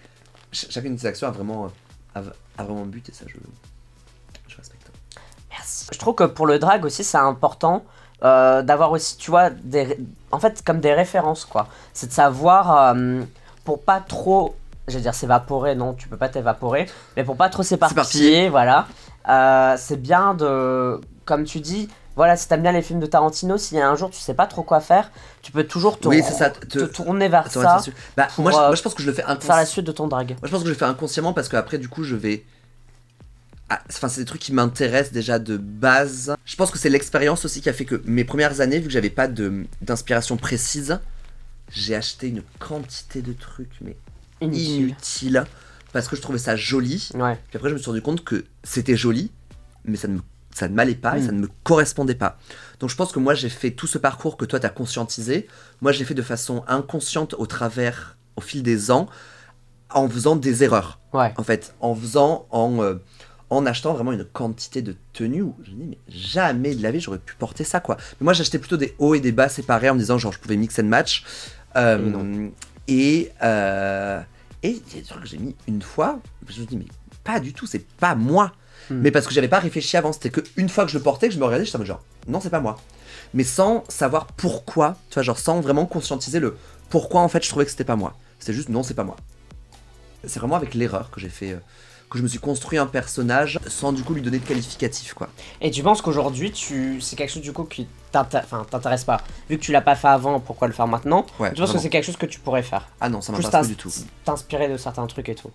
ch- 0.51 0.69
chacune 0.71 0.95
de 0.95 0.99
tes 1.01 1.07
actions 1.07 1.27
a 1.27 1.31
vraiment, 1.31 1.69
a, 2.15 2.19
a 2.57 2.63
vraiment 2.63 2.81
un 2.83 2.87
but 2.87 3.07
et 3.07 3.13
ça, 3.13 3.25
je, 3.27 3.35
je 4.47 4.57
respecte. 4.57 4.91
Merci. 5.49 5.87
Je 5.93 5.97
trouve 5.97 6.15
que 6.15 6.25
pour 6.25 6.45
le 6.45 6.59
drag 6.59 6.83
aussi, 6.83 7.03
c'est 7.05 7.17
important 7.17 7.83
euh, 8.23 8.61
d'avoir 8.63 8.91
aussi, 8.91 9.17
tu 9.17 9.31
vois, 9.31 9.49
des, 9.49 9.97
en 10.31 10.39
fait, 10.39 10.61
comme 10.65 10.79
des 10.81 10.93
références, 10.93 11.45
quoi. 11.45 11.67
C'est 11.93 12.07
de 12.07 12.11
savoir, 12.13 12.93
euh, 12.95 13.21
pour 13.63 13.81
pas 13.83 14.01
trop, 14.01 14.55
je 14.89 14.99
dire 14.99 15.15
s'évaporer, 15.15 15.75
non, 15.75 15.93
tu 15.93 16.09
peux 16.09 16.17
pas 16.17 16.27
t'évaporer, 16.29 16.87
mais 17.15 17.23
pour 17.23 17.37
pas 17.37 17.47
trop 17.49 17.63
s'éparpiller, 17.63 18.49
voilà. 18.49 18.87
Euh, 19.29 19.75
c'est 19.77 20.01
bien 20.01 20.33
de, 20.33 20.99
comme 21.25 21.45
tu 21.45 21.61
dis, 21.61 21.87
voilà, 22.15 22.35
si 22.37 22.47
t'aimes 22.47 22.61
bien 22.61 22.71
les 22.71 22.81
films 22.81 22.99
de 22.99 23.05
Tarantino, 23.05 23.57
s'il 23.57 23.77
y 23.77 23.81
a 23.81 23.89
un 23.89 23.95
jour 23.95 24.09
tu 24.11 24.19
sais 24.19 24.33
pas 24.33 24.45
trop 24.47 24.61
quoi 24.63 24.79
faire, 24.81 25.11
tu 25.41 25.51
peux 25.51 25.63
toujours 25.63 25.99
te, 25.99 26.07
Oui, 26.07 26.21
ça. 26.23 26.49
te 26.51 26.65
Te, 26.65 26.85
tourner 26.85 27.27
vers 27.29 27.51
ça, 27.51 27.81
bah, 28.15 28.27
pour, 28.35 28.43
moi, 28.43 28.51
je, 28.51 28.57
euh, 28.57 28.67
moi, 28.67 28.75
je 28.75 28.81
pense 28.81 28.93
que 28.93 29.01
je 29.01 29.07
le 29.07 29.13
fais 29.13 29.21
faire 29.21 29.27
la 29.29 29.33
inconsciemment. 29.35 29.65
suite 29.65 29.85
de 29.85 29.91
ton. 29.91 30.07
Moi, 30.07 30.23
je 30.43 30.49
pense 30.49 30.59
que 30.61 30.65
je 30.67 30.71
le 30.73 30.77
fais 30.77 30.85
inconsciemment 30.85 31.33
parce 31.33 31.49
que 31.49 31.55
après, 31.55 31.77
du 31.77 31.89
coup, 31.89 32.03
je 32.03 32.15
vais. 32.15 32.43
Ah, 33.69 33.81
Enfin, 33.89 34.09
c'est 34.09 34.21
des 34.21 34.25
trucs 34.25 34.41
qui 34.41 34.53
m'intéressent 34.53 35.13
déjà 35.13 35.39
de 35.39 35.57
base. 35.57 36.35
Je 36.45 36.55
pense 36.55 36.69
que 36.69 36.77
c'est 36.77 36.89
l'expérience 36.89 37.45
aussi 37.45 37.61
qui 37.61 37.69
a 37.69 37.73
fait 37.73 37.85
que 37.85 38.01
mes 38.05 38.23
premières 38.23 38.61
années, 38.61 38.79
vu 38.79 38.85
que 38.87 38.91
j'avais 38.93 39.09
pas 39.09 39.27
d'inspiration 39.27 40.37
précise, 40.37 40.99
j'ai 41.71 41.95
acheté 41.95 42.27
une 42.27 42.43
quantité 42.59 43.21
de 43.21 43.33
trucs, 43.33 43.71
mais 43.81 43.95
Inutile. 44.41 44.81
inutiles, 44.89 45.45
parce 45.93 46.07
que 46.07 46.15
je 46.15 46.21
trouvais 46.21 46.37
ça 46.37 46.55
joli. 46.55 47.09
Ouais. 47.15 47.39
Puis 47.47 47.57
après, 47.57 47.69
je 47.69 47.73
me 47.73 47.79
suis 47.79 47.87
rendu 47.89 48.01
compte 48.01 48.23
que 48.23 48.45
c'était 48.63 48.97
joli, 48.97 49.31
mais 49.85 49.95
ça 49.97 50.07
ne, 50.07 50.15
me- 50.15 50.21
ça 50.55 50.67
ne 50.69 50.73
m'allait 50.75 50.95
pas 50.95 51.17
et 51.17 51.21
Mm. 51.21 51.25
ça 51.25 51.31
ne 51.31 51.39
me 51.39 51.49
correspondait 51.63 52.15
pas. 52.15 52.37
Donc 52.79 52.89
je 52.89 52.95
pense 52.95 53.11
que 53.11 53.19
moi, 53.19 53.33
j'ai 53.33 53.49
fait 53.49 53.71
tout 53.71 53.87
ce 53.87 53.97
parcours 53.97 54.37
que 54.37 54.45
toi, 54.45 54.59
tu 54.59 54.65
as 54.65 54.69
conscientisé. 54.69 55.47
Moi, 55.81 55.91
j'ai 55.91 56.05
fait 56.05 56.13
de 56.13 56.21
façon 56.21 56.63
inconsciente 56.67 57.33
au 57.37 57.45
travers, 57.45 58.17
au 58.35 58.41
fil 58.41 58.61
des 58.63 58.91
ans, 58.91 59.07
en 59.89 60.07
faisant 60.09 60.35
des 60.35 60.63
erreurs. 60.63 60.99
Ouais. 61.13 61.33
En 61.37 61.43
fait, 61.43 61.73
en 61.79 61.95
faisant, 61.95 62.47
en, 62.51 62.81
euh, 62.81 62.95
en 63.49 63.65
achetant 63.67 63.93
vraiment 63.93 64.11
une 64.11 64.25
quantité 64.25 64.81
de 64.81 64.95
tenues 65.13 65.43
où 65.43 65.55
je 65.63 65.71
me 65.71 65.75
dis, 65.77 65.85
mais 65.91 65.97
jamais 66.09 66.73
de 66.75 66.81
la 66.81 66.89
vie, 66.91 66.99
j'aurais 66.99 67.19
pu 67.19 67.35
porter 67.35 67.63
ça, 67.63 67.79
quoi. 67.79 67.97
Mais 68.19 68.25
moi, 68.25 68.33
j'achetais 68.33 68.57
plutôt 68.57 68.77
des 68.77 68.95
hauts 68.97 69.13
et 69.15 69.19
des 69.19 69.31
bas 69.31 69.49
séparés 69.49 69.89
en 69.89 69.93
me 69.93 69.99
disant, 69.99 70.17
genre, 70.17 70.33
je 70.33 70.39
pouvais 70.39 70.57
mix 70.57 70.79
and 70.79 70.85
match. 70.85 71.23
Euh, 71.75 72.49
et, 72.87 73.31
euh, 73.43 74.21
et 74.63 74.69
il 74.69 74.93
y 74.93 74.97
a 74.97 75.01
des 75.01 75.07
trucs 75.07 75.21
que 75.23 75.27
j'ai 75.29 75.37
mis 75.37 75.55
une 75.67 75.81
fois, 75.81 76.19
je 76.47 76.61
me 76.61 76.65
dis, 76.65 76.77
mais 76.77 76.85
pas 77.23 77.39
du 77.39 77.53
tout, 77.53 77.65
c'est 77.67 77.85
pas 77.97 78.15
moi. 78.15 78.51
Hmm. 78.89 79.01
Mais 79.01 79.11
parce 79.11 79.27
que 79.27 79.33
j'avais 79.33 79.47
pas 79.47 79.59
réfléchi 79.59 79.97
avant, 79.97 80.11
c'était 80.13 80.29
qu'une 80.29 80.69
fois 80.69 80.85
que 80.85 80.91
je 80.91 80.97
le 80.97 81.03
portais, 81.03 81.27
que 81.27 81.33
je 81.33 81.39
me 81.39 81.45
regardais, 81.45 81.65
j'étais 81.65 81.77
en 81.77 81.79
mode 81.79 81.87
genre, 81.87 82.03
non, 82.27 82.39
c'est 82.39 82.49
pas 82.49 82.59
moi. 82.59 82.77
Mais 83.33 83.43
sans 83.43 83.83
savoir 83.87 84.27
pourquoi, 84.27 84.97
tu 85.09 85.15
vois, 85.15 85.23
genre 85.23 85.39
sans 85.39 85.61
vraiment 85.61 85.85
conscientiser 85.85 86.39
le 86.39 86.57
pourquoi 86.89 87.21
en 87.21 87.27
fait 87.27 87.43
je 87.43 87.49
trouvais 87.49 87.65
que 87.65 87.71
c'était 87.71 87.83
pas 87.83 87.95
moi. 87.95 88.13
C'était 88.39 88.53
juste, 88.53 88.69
non, 88.69 88.83
c'est 88.83 88.93
pas 88.93 89.03
moi. 89.03 89.15
C'est 90.25 90.39
vraiment 90.39 90.55
avec 90.55 90.73
l'erreur 90.73 91.09
que 91.11 91.19
j'ai 91.19 91.29
fait, 91.29 91.51
euh, 91.51 91.57
que 92.09 92.17
je 92.17 92.23
me 92.23 92.27
suis 92.27 92.39
construit 92.39 92.77
un 92.77 92.85
personnage 92.85 93.59
sans 93.67 93.91
du 93.91 94.03
coup 94.03 94.13
lui 94.13 94.21
donner 94.21 94.39
de 94.39 94.45
qualificatif, 94.45 95.13
quoi. 95.13 95.29
Et 95.61 95.71
tu 95.71 95.81
penses 95.81 96.01
qu'aujourd'hui, 96.01 96.51
tu... 96.51 97.01
c'est 97.01 97.15
quelque 97.15 97.31
chose 97.31 97.41
du 97.41 97.51
coup 97.53 97.63
qui 97.63 97.87
t'intéresse 98.11 99.03
pas 99.03 99.21
Vu 99.49 99.57
que 99.57 99.63
tu 99.63 99.71
l'as 99.71 99.81
pas 99.81 99.95
fait 99.95 100.07
avant, 100.07 100.39
pourquoi 100.39 100.67
le 100.67 100.73
faire 100.73 100.87
maintenant? 100.87 101.25
Ouais, 101.39 101.51
Tu 101.53 101.61
penses 101.61 101.73
que 101.73 101.79
c'est 101.79 101.89
quelque 101.89 102.05
chose 102.05 102.17
que 102.17 102.27
tu 102.27 102.39
pourrais 102.39 102.63
faire? 102.63 102.87
Ah 103.01 103.09
non, 103.09 103.21
ça 103.21 103.31
m'intéresse 103.31 103.51
pas 103.51 103.63
du 103.65 103.75
tout. 103.75 103.91
T'inspirer 104.23 104.69
de 104.69 104.77
certains 104.77 105.07
trucs 105.07 105.29
et 105.29 105.35
tout. 105.35 105.49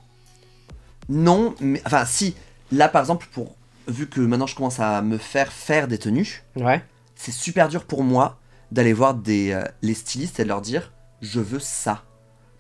Non, 1.09 1.55
mais 1.61 1.81
enfin, 1.87 2.05
si, 2.05 2.35
là 2.73 2.89
par 2.89 3.01
exemple, 3.03 3.27
pour 3.33 3.55
vu 3.87 4.07
que 4.09 4.21
maintenant 4.21 4.47
je 4.47 4.55
commence 4.55 4.81
à 4.81 5.01
me 5.03 5.17
faire 5.19 5.53
faire 5.53 5.89
des 5.89 5.99
tenues, 5.99 6.43
Ouais. 6.57 6.85
c'est 7.17 7.33
super 7.33 7.69
dur 7.69 7.85
pour 7.85 8.03
moi 8.05 8.39
d'aller 8.71 8.93
voir 8.93 9.15
des, 9.15 9.53
euh, 9.53 9.65
les 9.83 9.95
stylistes 9.95 10.41
et 10.41 10.45
de 10.45 10.49
leur 10.49 10.61
dire 10.61 10.93
je 11.23 11.41
veux 11.41 11.59
ça. 11.61 12.05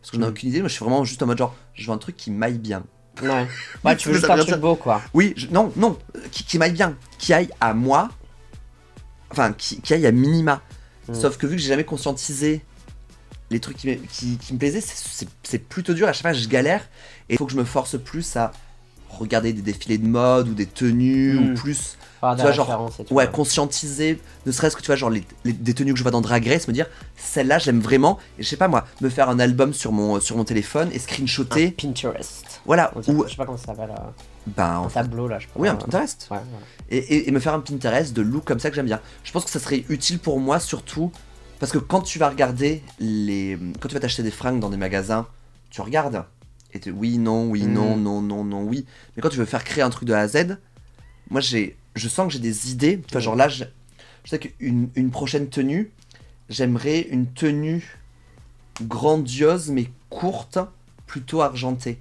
Parce 0.00 0.10
que 0.10 0.16
je 0.16 0.20
n'ai 0.22 0.26
Mm. 0.26 0.30
aucune 0.30 0.48
idée, 0.48 0.60
moi 0.60 0.68
je 0.68 0.74
suis 0.74 0.84
vraiment 0.84 1.04
juste 1.04 1.22
en 1.22 1.26
mode 1.26 1.38
genre 1.38 1.54
je 1.74 1.86
veux 1.86 1.92
un 1.92 1.98
truc 1.98 2.16
qui 2.16 2.30
m'aille 2.30 2.58
bien. 2.58 2.82
Ouais. 3.22 3.46
Ouais, 3.84 3.96
tu 3.96 4.08
veux 4.08 4.14
juste 4.14 4.30
un 4.30 4.36
truc 4.36 4.46
dire. 4.48 4.58
beau 4.58 4.76
quoi. 4.76 5.02
Oui, 5.12 5.34
je- 5.36 5.48
non, 5.48 5.72
non, 5.76 5.98
qui, 6.30 6.44
qui 6.44 6.58
m'aille 6.58 6.72
bien, 6.72 6.96
qui 7.18 7.32
aille 7.34 7.50
à 7.60 7.74
moi, 7.74 8.08
enfin 9.30 9.52
qui, 9.52 9.80
qui 9.80 9.94
aille 9.94 10.06
à 10.06 10.12
minima. 10.12 10.62
Mm. 11.08 11.14
Sauf 11.14 11.36
que 11.36 11.46
vu 11.46 11.56
que 11.56 11.62
j'ai 11.62 11.68
jamais 11.68 11.84
conscientisé 11.84 12.64
les 13.50 13.60
trucs 13.60 13.76
qui, 13.76 13.88
me- 13.88 13.94
qui, 14.06 14.38
qui 14.38 14.54
me 14.54 14.58
plaisaient, 14.58 14.82
c'est 15.42 15.58
plutôt 15.58 15.94
dur, 15.94 16.08
à 16.08 16.12
chaque 16.12 16.22
fois 16.22 16.32
je 16.32 16.48
galère 16.48 16.82
et 17.28 17.34
il 17.34 17.38
faut 17.38 17.46
que 17.46 17.52
je 17.52 17.56
me 17.58 17.64
force 17.64 17.98
plus 17.98 18.36
à 18.36 18.52
regarder 19.10 19.52
des 19.52 19.62
défilés 19.62 19.98
de 19.98 20.06
mode 20.06 20.48
ou 20.48 20.54
des 20.54 20.66
tenues 20.66 21.36
ou 21.36 21.54
plus 21.54 21.96
Avoir 22.20 22.34
Tu 22.36 22.42
vois, 22.42 22.50
genre, 22.50 22.92
tout. 23.06 23.14
ouais, 23.14 23.30
conscientiser, 23.30 24.20
ne 24.44 24.50
serait-ce 24.50 24.74
que 24.74 24.80
tu 24.82 24.88
vois, 24.88 24.96
genre 24.96 25.08
les, 25.10 25.22
les- 25.44 25.52
des 25.52 25.72
tenues 25.72 25.92
que 25.92 25.98
je 25.98 26.02
vois 26.02 26.10
dans 26.10 26.20
Drag 26.20 26.44
Race, 26.48 26.66
me 26.66 26.72
dire 26.72 26.86
celle-là 27.16 27.58
j'aime 27.58 27.78
vraiment, 27.80 28.18
et 28.38 28.42
je 28.42 28.48
sais 28.48 28.56
pas 28.56 28.66
moi, 28.66 28.86
me 29.00 29.08
faire 29.08 29.28
un 29.28 29.38
album 29.38 29.72
sur 29.72 29.92
mon, 29.92 30.18
sur 30.18 30.36
mon 30.36 30.42
téléphone 30.42 30.90
et 30.92 30.96
Un 30.96 30.98
screenshotter, 30.98 31.70
Pinterest. 31.70 32.60
voilà, 32.66 32.92
ou 32.96 33.02
Je 33.24 33.30
sais 33.30 33.36
pas 33.36 33.46
comment 33.46 33.56
ça 33.56 33.66
s'appelle. 33.66 33.90
euh, 33.90 34.02
ben, 34.48 34.64
Un 34.64 34.76
en 34.78 34.88
tableau 34.88 35.28
là, 35.28 35.38
je 35.38 35.46
pas. 35.46 35.52
oui, 35.56 35.68
un 35.68 35.76
Pinterest, 35.76 36.26
Ouais, 36.32 36.38
voilà. 36.50 36.66
et, 36.90 36.98
et- 36.98 37.28
et 37.28 37.30
me 37.30 37.38
faire 37.38 37.54
un 37.54 37.60
Pinterest 37.60 38.12
de 38.12 38.22
look 38.22 38.44
comme 38.44 38.58
ça 38.58 38.68
que 38.70 38.74
j'aime 38.74 38.86
bien. 38.86 39.00
Je 39.22 39.30
pense 39.30 39.44
que 39.44 39.50
ça 39.50 39.60
serait 39.60 39.84
utile 39.88 40.18
pour 40.18 40.40
moi 40.40 40.58
surtout, 40.58 41.12
parce 41.60 41.70
que 41.70 41.78
quand 41.78 42.00
tu 42.00 42.18
vas 42.18 42.28
regarder 42.30 42.82
les. 42.98 43.56
Quand 43.80 43.88
tu 43.88 43.94
vas 43.94 44.00
t'acheter 44.00 44.24
des 44.24 44.30
fringues 44.32 44.58
dans 44.58 44.70
des 44.70 44.76
magasins, 44.76 45.26
tu 45.70 45.80
regardes, 45.82 46.24
et 46.72 46.80
tu 46.80 46.90
oui, 46.90 47.18
non, 47.18 47.48
oui, 47.50 47.66
Mm. 47.66 47.72
non, 47.72 47.96
non, 47.96 48.20
non, 48.20 48.44
non, 48.44 48.62
oui, 48.62 48.84
mais 49.16 49.22
quand 49.22 49.28
tu 49.30 49.38
veux 49.38 49.44
faire 49.44 49.64
créer 49.64 49.82
un 49.82 49.90
truc 49.90 50.06
de 50.08 50.12
A 50.14 50.20
à 50.20 50.28
Z, 50.28 50.58
moi 51.30 51.40
j'ai. 51.40 51.76
Je 51.94 52.08
sens 52.08 52.26
que 52.28 52.32
j'ai 52.34 52.38
des 52.38 52.70
idées, 52.70 53.00
tu 53.00 53.12
vois, 53.12 53.20
genre 53.20 53.34
là, 53.36 53.48
je, 53.48 53.64
je 54.24 54.30
sais 54.30 54.38
qu'une 54.38 54.88
une 54.94 55.10
prochaine 55.10 55.48
tenue, 55.48 55.90
j'aimerais 56.48 57.00
une 57.00 57.26
tenue 57.26 57.96
grandiose 58.82 59.70
mais 59.70 59.86
courte, 60.10 60.58
plutôt 61.06 61.42
argentée. 61.42 61.98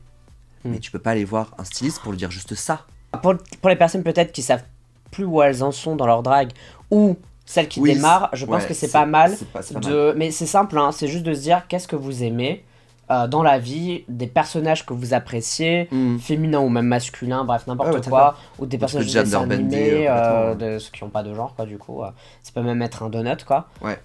Mm. 0.63 0.71
Mais 0.71 0.80
tu 0.80 0.91
peux 0.91 0.99
pas 0.99 1.12
aller 1.12 1.25
voir 1.25 1.53
un 1.58 1.63
styliste 1.63 1.99
pour 2.01 2.12
lui 2.12 2.17
dire 2.17 2.32
juste 2.32 2.56
ça. 2.56 2.86
Pour, 3.21 3.36
pour 3.62 3.69
les 3.69 3.75
personnes 3.75 4.03
peut-être 4.03 4.32
qui 4.32 4.41
savent 4.41 4.63
plus 5.12 5.23
où 5.25 5.41
elles 5.41 5.63
en 5.63 5.71
sont 5.71 5.95
dans 5.95 6.06
leur 6.06 6.21
drag 6.21 6.51
ou 6.91 7.17
celles 7.45 7.69
qui 7.69 7.80
Oui, 7.80 7.93
démarrent, 7.95 8.30
je 8.34 8.45
pense 8.45 8.63
Ouais, 8.63 8.67
que 8.67 8.73
c'est 8.73 8.91
pas 8.91 9.06
mal 9.06 9.34
c'est 9.38 9.49
pas- 9.49 9.62
c'est 9.62 9.73
pas 9.75 9.80
mal. 9.80 9.91
de. 9.91 10.13
Mais 10.17 10.32
c'est 10.32 10.45
simple, 10.45 10.77
hein, 10.77 10.91
c'est 10.91 11.08
juste 11.08 11.23
de 11.23 11.34
se 11.34 11.39
dire 11.41 11.65
qu'est-ce 11.67 11.88
que 11.88 11.95
vous 11.95 12.21
aimez? 12.23 12.63
Euh, 13.10 13.28
dans 13.28 13.41
la 13.43 13.58
vie, 13.60 14.04
des 14.10 14.28
personnages 14.28 14.86
que 14.86 14.93
vous 14.93 15.13
appréciez, 15.13 15.88
Mm. 15.91 16.17
féminins 16.20 16.60
ou 16.60 16.70
même 16.70 16.88
masculins, 16.88 17.43
bref, 17.46 17.65
n'importe 17.67 17.89
Ouais, 17.89 17.96
ouais, 18.00 18.10
quoi, 18.10 18.36
ou 18.60 18.65
des 18.65 18.78
personnages 18.78 19.13
de 19.13 19.22
dessins 19.22 19.50
animés, 19.50 20.08
euh, 20.10 20.12
euh, 20.12 20.56
de 20.56 20.80
ceux 20.80 20.91
qui 20.91 21.04
n'ont 21.04 21.10
pas 21.10 21.24
de 21.24 21.34
genre, 21.34 21.54
quoi, 21.56 21.65
du 21.65 21.78
coup. 21.78 22.04
euh, 22.04 22.10
ça 22.43 22.52
peut 22.54 22.62
même 22.62 22.82
être 22.82 23.04
un 23.04 23.10
donut, 23.10 23.43
quoi. 23.46 23.67
Ouais. 23.82 23.98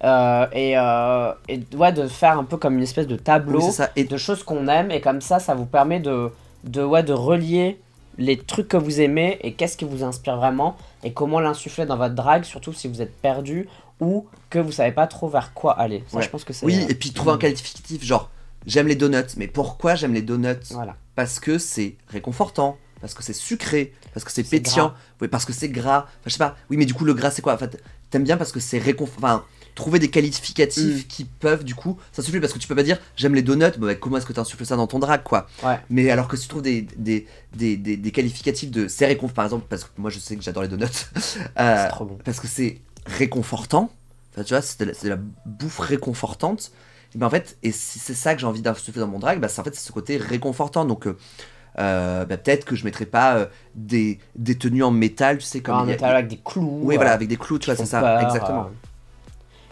Et, 0.54 0.72
et 0.72 1.76
ouais, 1.76 1.92
de 1.92 2.06
faire 2.06 2.38
un 2.38 2.44
peu 2.44 2.56
comme 2.56 2.74
une 2.76 2.82
espèce 2.84 3.06
de 3.06 3.16
tableau 3.16 3.58
Oui, 3.58 3.64
c'est 3.66 3.72
ça. 3.72 3.90
Et 3.96 4.04
de 4.04 4.16
choses 4.16 4.42
qu'on 4.44 4.68
aime, 4.68 4.90
et 4.90 5.00
comme 5.00 5.20
ça, 5.20 5.38
ça 5.38 5.54
vous 5.54 5.66
permet 5.66 6.00
de, 6.00 6.30
de, 6.64 6.82
ouais, 6.82 7.02
de 7.02 7.12
relier 7.12 7.80
les 8.18 8.36
trucs 8.36 8.68
que 8.68 8.76
vous 8.76 9.00
aimez 9.00 9.38
et 9.40 9.54
qu'est-ce 9.54 9.76
qui 9.76 9.86
vous 9.86 10.04
inspire 10.04 10.36
vraiment 10.36 10.76
et 11.02 11.12
comment 11.12 11.40
l'insuffler 11.40 11.86
dans 11.86 11.96
votre 11.96 12.14
drag, 12.14 12.44
surtout 12.44 12.72
si 12.74 12.86
vous 12.86 13.00
êtes 13.00 13.16
perdu 13.20 13.68
ou 14.00 14.26
que 14.50 14.58
vous 14.58 14.70
savez 14.72 14.92
pas 14.92 15.06
trop 15.06 15.28
vers 15.28 15.54
quoi 15.54 15.72
aller. 15.78 16.04
Ça, 16.08 16.20
je 16.20 16.28
pense 16.28 16.44
que 16.44 16.52
c'est. 16.52 16.66
oui, 16.66 16.84
et 16.90 16.94
puis 16.94 17.10
trouver 17.12 17.32
un 17.32 17.38
qualificatif, 17.38 18.04
genre 18.04 18.28
j'aime 18.66 18.86
les 18.88 18.94
donuts, 18.96 19.34
mais 19.36 19.48
pourquoi 19.48 19.94
j'aime 19.94 20.14
les 20.14 20.22
donuts 20.22 20.54
Voilà. 20.70 20.96
Parce 21.14 21.40
que 21.40 21.58
c'est 21.58 21.96
réconfortant, 22.08 22.78
parce 23.00 23.14
que 23.14 23.22
c'est 23.22 23.32
sucré, 23.32 23.92
parce 24.14 24.24
que 24.24 24.32
c'est 24.32 24.44
pétillant, 24.44 24.94
oui, 25.20 25.28
parce 25.28 25.44
que 25.44 25.52
c'est 25.52 25.68
gras. 25.68 26.06
Enfin, 26.06 26.12
je 26.26 26.30
sais 26.32 26.38
pas. 26.38 26.56
Oui, 26.70 26.76
mais 26.76 26.84
du 26.86 26.94
coup 26.94 27.04
le 27.04 27.14
gras 27.14 27.30
c'est 27.30 27.42
quoi? 27.42 27.54
En 27.54 27.58
fait, 27.58 27.82
t'aimes 28.10 28.24
bien 28.24 28.36
parce 28.36 28.52
que 28.52 28.60
c'est 28.60 28.78
réconfortant. 28.78 29.26
Enfin, 29.26 29.44
trouver 29.74 29.98
des 29.98 30.10
qualificatifs 30.10 31.04
Mm. 31.04 31.08
qui 31.08 31.24
peuvent 31.24 31.64
du 31.64 31.74
coup 31.74 31.98
s'insuffler 32.12 32.40
parce 32.40 32.52
que 32.52 32.58
tu 32.58 32.68
peux 32.68 32.74
pas 32.74 32.82
dire 32.82 32.98
j'aime 33.16 33.34
les 33.34 33.40
donuts. 33.42 33.64
Bah, 33.78 33.94
comment 33.94 34.18
est-ce 34.18 34.26
que 34.26 34.32
tu 34.34 34.38
insuffles 34.40 34.66
ça 34.66 34.76
dans 34.76 34.86
ton 34.86 34.98
drag 34.98 35.22
quoi? 35.22 35.46
Ouais. 35.64 35.80
Mais 35.88 36.10
alors 36.10 36.28
que 36.28 36.36
si 36.36 36.42
tu 36.42 36.48
trouves 36.50 36.60
des, 36.62 36.82
des, 36.96 37.26
des, 37.56 37.76
des, 37.78 37.96
des 37.96 38.10
qualificatifs 38.10 38.70
de 38.70 38.86
c'est 38.86 39.06
réconfortant, 39.06 39.34
par 39.34 39.44
exemple, 39.46 39.66
parce 39.70 39.84
que 39.84 39.88
moi 39.96 40.10
je 40.10 40.18
sais 40.18 40.36
que 40.36 40.42
j'adore 40.42 40.62
les 40.62 40.68
donuts. 40.68 40.84
Euh, 41.58 41.84
C'est 41.84 41.88
trop 41.88 42.04
bon. 42.04 42.18
parce 42.24 42.38
que 42.40 42.48
c'est 42.48 42.80
réconfortant. 43.06 43.90
Enfin, 44.32 44.44
tu 44.44 44.54
vois, 44.54 44.62
c'est 44.62 44.80
de, 44.80 44.84
la- 44.86 44.94
c'est 44.94 45.04
de 45.04 45.10
la 45.10 45.18
bouffe 45.46 45.78
réconfortante. 45.78 46.70
Et 47.14 47.18
ben 47.18 47.26
en 47.26 47.30
fait, 47.30 47.58
et 47.62 47.72
si 47.72 47.98
c'est 47.98 48.14
ça 48.14 48.34
que 48.34 48.40
j'ai 48.40 48.46
envie 48.46 48.62
d'insuffler 48.62 49.00
dans 49.00 49.06
mon 49.08 49.18
drag, 49.18 49.38
bah, 49.40 49.48
c'est 49.48 49.60
en 49.60 49.64
fait 49.64 49.74
ce 49.74 49.92
côté 49.92 50.16
réconfortant. 50.16 50.84
Donc 50.84 51.06
euh, 51.06 51.16
euh, 51.78 52.24
bah, 52.24 52.36
peut-être 52.36 52.64
que 52.64 52.76
je 52.76 52.84
mettrais 52.84 53.06
pas 53.06 53.36
euh, 53.36 53.46
des, 53.74 54.18
des 54.36 54.56
tenues 54.56 54.82
en 54.82 54.90
métal, 54.90 55.38
tu 55.38 55.44
sais, 55.44 55.60
comme 55.60 55.76
un 55.76 55.84
il 55.84 55.88
y 55.88 55.90
a- 55.90 55.94
métal 55.94 56.16
avec 56.16 56.28
des 56.28 56.40
clous. 56.44 56.80
Oui, 56.82 56.94
euh, 56.94 56.98
voilà, 56.98 57.12
avec 57.12 57.28
des 57.28 57.36
clous, 57.36 57.58
tu 57.58 57.66
vois, 57.66 57.76
c'est 57.76 57.86
ça, 57.86 58.00
peur, 58.00 58.20
exactement. 58.20 58.66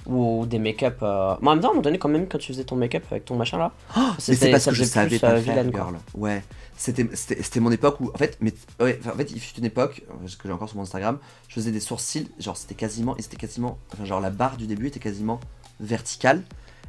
euh, 0.06 0.10
ou 0.12 0.46
des 0.46 0.58
make-up. 0.58 0.98
euh, 1.02 1.34
Moi, 1.40 1.52
en 1.52 1.56
même 1.56 1.62
temps, 1.62 1.68
à 1.68 1.70
un 1.70 1.74
moment 1.74 1.82
donné, 1.82 1.98
quand 1.98 2.08
même, 2.08 2.26
quand 2.26 2.38
tu 2.38 2.48
faisais 2.52 2.64
ton 2.64 2.76
make-up 2.76 3.04
avec 3.10 3.24
ton 3.26 3.36
machin 3.36 3.58
là, 3.58 3.72
Mais 3.96 4.12
c'est 4.34 4.50
parce 4.50 4.64
ça 4.64 4.70
que 4.70 4.76
je 4.76 4.84
savais 4.84 5.18
pas 5.18 5.32
euh, 5.32 5.40
faire, 5.40 5.70
girl. 5.70 5.94
Ouais, 6.14 6.42
c'était 6.76 7.60
mon 7.60 7.70
époque 7.70 8.00
où 8.00 8.10
en 8.14 8.16
fait, 8.18 8.38
mais 8.40 8.54
ouais, 8.80 8.98
en 9.06 9.16
fait, 9.16 9.30
il 9.30 9.40
fut 9.40 9.58
une 9.58 9.66
époque 9.66 10.02
euh, 10.10 10.26
ce 10.26 10.36
que 10.36 10.48
j'ai 10.48 10.52
encore 10.52 10.68
sur 10.68 10.78
mon 10.78 10.84
Instagram, 10.84 11.18
je 11.48 11.54
faisais 11.54 11.70
des 11.70 11.80
sourcils, 11.80 12.28
genre 12.38 12.56
c'était 12.56 12.74
quasiment 12.74 13.16
et 13.18 13.22
c'était 13.22 13.36
quasiment 13.36 13.78
enfin 13.92 14.04
genre 14.06 14.20
la 14.20 14.30
barre 14.30 14.56
du 14.56 14.66
début 14.66 14.86
était 14.86 15.00
quasiment 15.00 15.40
verticale. 15.78 16.42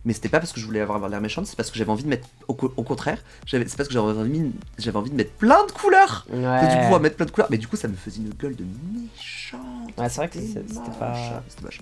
Mais 0.03 0.13
c'était 0.13 0.29
pas 0.29 0.39
parce 0.39 0.51
que 0.51 0.59
je 0.59 0.65
voulais 0.65 0.79
avoir 0.81 1.07
l'air 1.09 1.21
méchante, 1.21 1.45
c'est 1.45 1.55
parce 1.55 1.69
que 1.69 1.77
j'avais 1.77 1.91
envie 1.91 2.03
de 2.03 2.09
mettre. 2.09 2.27
Au, 2.47 2.53
co- 2.55 2.73
au 2.75 2.83
contraire, 2.83 3.19
c'est 3.47 3.59
parce 3.77 3.87
que 3.87 3.93
j'avais 3.93 4.07
envie, 4.19 4.51
j'avais 4.79 4.97
envie 4.97 5.11
de 5.11 5.15
mettre 5.15 5.31
plein 5.33 5.63
de 5.67 5.71
couleurs. 5.71 6.25
Du 6.31 6.39
Ouais. 6.39 6.81
pouvoir 6.81 6.99
mettre 6.99 7.15
plein 7.17 7.25
de 7.27 7.31
couleurs. 7.31 7.49
Mais 7.51 7.57
du 7.59 7.67
coup, 7.67 7.75
ça 7.75 7.87
me 7.87 7.95
faisait 7.95 8.17
une 8.21 8.33
gueule 8.33 8.55
de 8.55 8.65
méchante. 8.93 9.61
Ouais, 9.97 10.09
c'est 10.09 10.15
vrai 10.17 10.29
que 10.29 10.39
c'était 10.39 10.61
pas. 10.99 11.13
C'était 11.47 11.63
moche. 11.63 11.81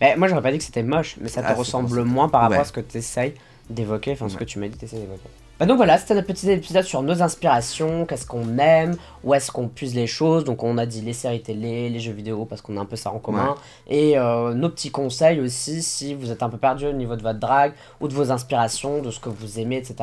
Mais 0.00 0.16
moi, 0.16 0.28
j'aurais 0.28 0.42
pas 0.42 0.52
dit 0.52 0.58
que 0.58 0.64
c'était 0.64 0.82
moche, 0.82 1.16
mais 1.20 1.28
ça 1.28 1.42
te 1.42 1.46
Ah, 1.48 1.54
ressemble 1.54 2.02
moins 2.04 2.28
par 2.28 2.42
rapport 2.42 2.56
Ouais. 2.58 2.62
à 2.62 2.66
ce 2.66 2.72
que 2.72 2.80
tu 2.80 2.98
essayes 2.98 3.34
d'évoquer, 3.70 4.12
enfin 4.12 4.28
ce 4.28 4.36
que 4.36 4.44
tu 4.44 4.58
m'as 4.58 4.68
dit 4.68 4.74
que 4.74 4.80
t'essayes 4.80 5.00
d'évoquer. 5.00 5.28
Bah 5.58 5.66
donc 5.66 5.76
voilà, 5.76 5.98
c'était 5.98 6.14
notre 6.14 6.28
petit 6.28 6.48
épisode 6.50 6.84
sur 6.84 7.02
nos 7.02 7.20
inspirations, 7.20 8.06
qu'est-ce 8.06 8.26
qu'on 8.26 8.58
aime, 8.58 8.94
où 9.24 9.34
est-ce 9.34 9.50
qu'on 9.50 9.66
puise 9.66 9.94
les 9.94 10.06
choses. 10.06 10.44
Donc 10.44 10.62
on 10.62 10.78
a 10.78 10.86
dit 10.86 11.00
les 11.00 11.12
séries 11.12 11.42
télé, 11.42 11.88
les 11.90 11.98
jeux 11.98 12.12
vidéo, 12.12 12.44
parce 12.44 12.62
qu'on 12.62 12.76
a 12.76 12.80
un 12.80 12.84
peu 12.84 12.94
ça 12.94 13.10
en 13.10 13.18
commun. 13.18 13.56
Et 13.88 14.16
euh, 14.16 14.54
nos 14.54 14.68
petits 14.68 14.90
conseils 14.92 15.40
aussi, 15.40 15.82
si 15.82 16.14
vous 16.14 16.30
êtes 16.30 16.44
un 16.44 16.48
peu 16.48 16.58
perdu 16.58 16.86
au 16.86 16.92
niveau 16.92 17.16
de 17.16 17.22
votre 17.22 17.40
drague, 17.40 17.72
ou 18.00 18.06
de 18.06 18.14
vos 18.14 18.30
inspirations, 18.30 19.02
de 19.02 19.10
ce 19.10 19.18
que 19.18 19.28
vous 19.30 19.58
aimez, 19.58 19.78
etc. 19.78 19.96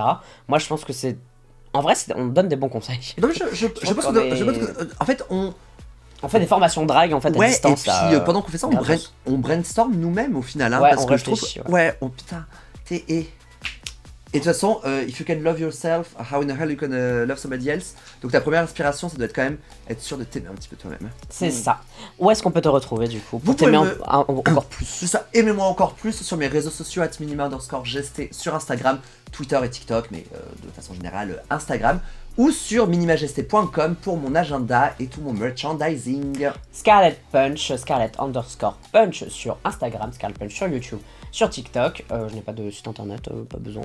Moi 0.49 0.59
je 0.59 0.67
pense 0.67 0.83
que 0.83 0.91
c'est... 0.91 1.17
En 1.73 1.81
vrai, 1.81 1.93
on 2.15 2.25
donne 2.27 2.47
des 2.49 2.55
bons 2.57 2.69
conseils. 2.69 3.13
Non, 3.21 3.27
mais 3.29 3.33
je, 3.33 3.43
je, 3.55 3.67
je 3.81 3.93
pense 3.93 4.05
que, 4.07 4.17
est- 4.17 4.41
euh, 4.41 4.85
en 4.99 5.05
fait, 5.05 5.23
on, 5.29 5.53
On 6.23 6.27
fait 6.29 6.39
des 6.39 6.47
formations 6.47 6.85
drague 6.85 7.13
en 7.13 7.19
fait 7.21 7.33
à 7.33 7.37
ouais, 7.37 7.47
distance. 7.49 7.79
et 7.79 7.83
puis 7.83 7.91
là, 7.91 8.11
euh, 8.13 8.19
pendant 8.21 8.41
qu'on 8.41 8.49
fait 8.51 8.57
ça, 8.57 8.67
on, 8.67 8.71
brain- 8.75 8.97
on 9.25 9.37
brainstorm 9.37 9.93
nous-mêmes 9.95 10.35
au 10.37 10.41
final. 10.41 10.73
Hein, 10.73 10.81
Ouais, 10.81 10.89
parce 10.91 11.03
on 11.03 11.05
que 11.07 11.17
je 11.17 11.23
trouve. 11.25 11.33
réfléchit, 11.39 11.61
Ouais, 11.69 11.93
oh 12.01 12.09
putain. 12.09 12.45
T'es. 12.85 13.03
Et... 14.35 14.39
De 14.39 14.43
toute 14.43 14.53
façon, 14.53 14.81
euh, 14.85 15.05
if 15.07 15.19
you 15.19 15.25
can 15.25 15.39
love 15.41 15.59
yourself, 15.59 16.15
how 16.31 16.41
in 16.41 16.47
the 16.47 16.59
hell 16.59 16.69
you 16.69 16.77
can 16.77 16.89
love 17.25 17.37
somebody 17.37 17.69
else? 17.69 17.95
Donc 18.21 18.31
ta 18.31 18.41
première 18.41 18.63
inspiration, 18.63 19.09
ça 19.09 19.15
doit 19.15 19.25
être 19.25 19.35
quand 19.35 19.43
même 19.43 19.57
être 19.89 20.01
sûr 20.01 20.17
de 20.17 20.23
t'aimer 20.23 20.47
un 20.49 20.53
petit 20.55 20.67
peu 20.69 20.75
toi-même. 20.75 21.09
C'est 21.29 21.51
ça. 21.51 21.79
Où 22.19 22.31
est-ce 22.31 22.41
qu'on 22.43 22.51
peut 22.51 22.61
te 22.61 22.67
retrouver 22.69 23.07
du 23.07 23.19
coup 23.19 23.37
Vous 23.37 23.53
Pour 23.53 23.55
t'aimer 23.55 23.77
me- 23.77 24.01
en- 24.07 24.25
encore 24.27 24.65
plus? 24.69 24.85
C'est 24.85 25.07
ça, 25.07 25.27
aimez-moi 25.33 25.65
encore 25.65 25.93
plus 25.93 26.13
sur 26.23 26.37
mes 26.37 26.47
réseaux 26.47 26.69
sociaux, 26.71 27.01
at 27.03 27.09
minima 27.19 27.45
underscore 27.45 27.85
gesté 27.85 28.29
sur 28.31 28.55
Instagram, 28.55 28.99
Twitter 29.31 29.59
et 29.63 29.69
TikTok, 29.69 30.07
mais 30.11 30.25
euh, 30.33 30.39
de 30.65 30.71
façon 30.71 30.93
générale 30.93 31.31
euh, 31.31 31.53
Instagram, 31.55 31.99
ou 32.37 32.51
sur 32.51 32.87
minimagesté.com 32.87 33.95
pour 33.95 34.17
mon 34.17 34.35
agenda 34.35 34.93
et 34.99 35.07
tout 35.07 35.21
mon 35.21 35.31
merchandising. 35.33 36.49
Scarlet 36.71 37.17
Punch, 37.31 37.73
Scarlet 37.77 38.11
underscore 38.19 38.77
Punch 38.91 39.27
sur 39.29 39.57
Instagram, 39.63 40.11
Scarlet 40.13 40.35
Punch 40.37 40.53
sur 40.53 40.67
YouTube, 40.67 40.99
sur 41.31 41.49
TikTok. 41.49 42.03
Euh, 42.11 42.27
je 42.29 42.35
n'ai 42.35 42.41
pas 42.41 42.51
de 42.53 42.69
site 42.69 42.87
internet, 42.87 43.27
euh, 43.29 43.43
pas 43.45 43.57
besoin. 43.57 43.83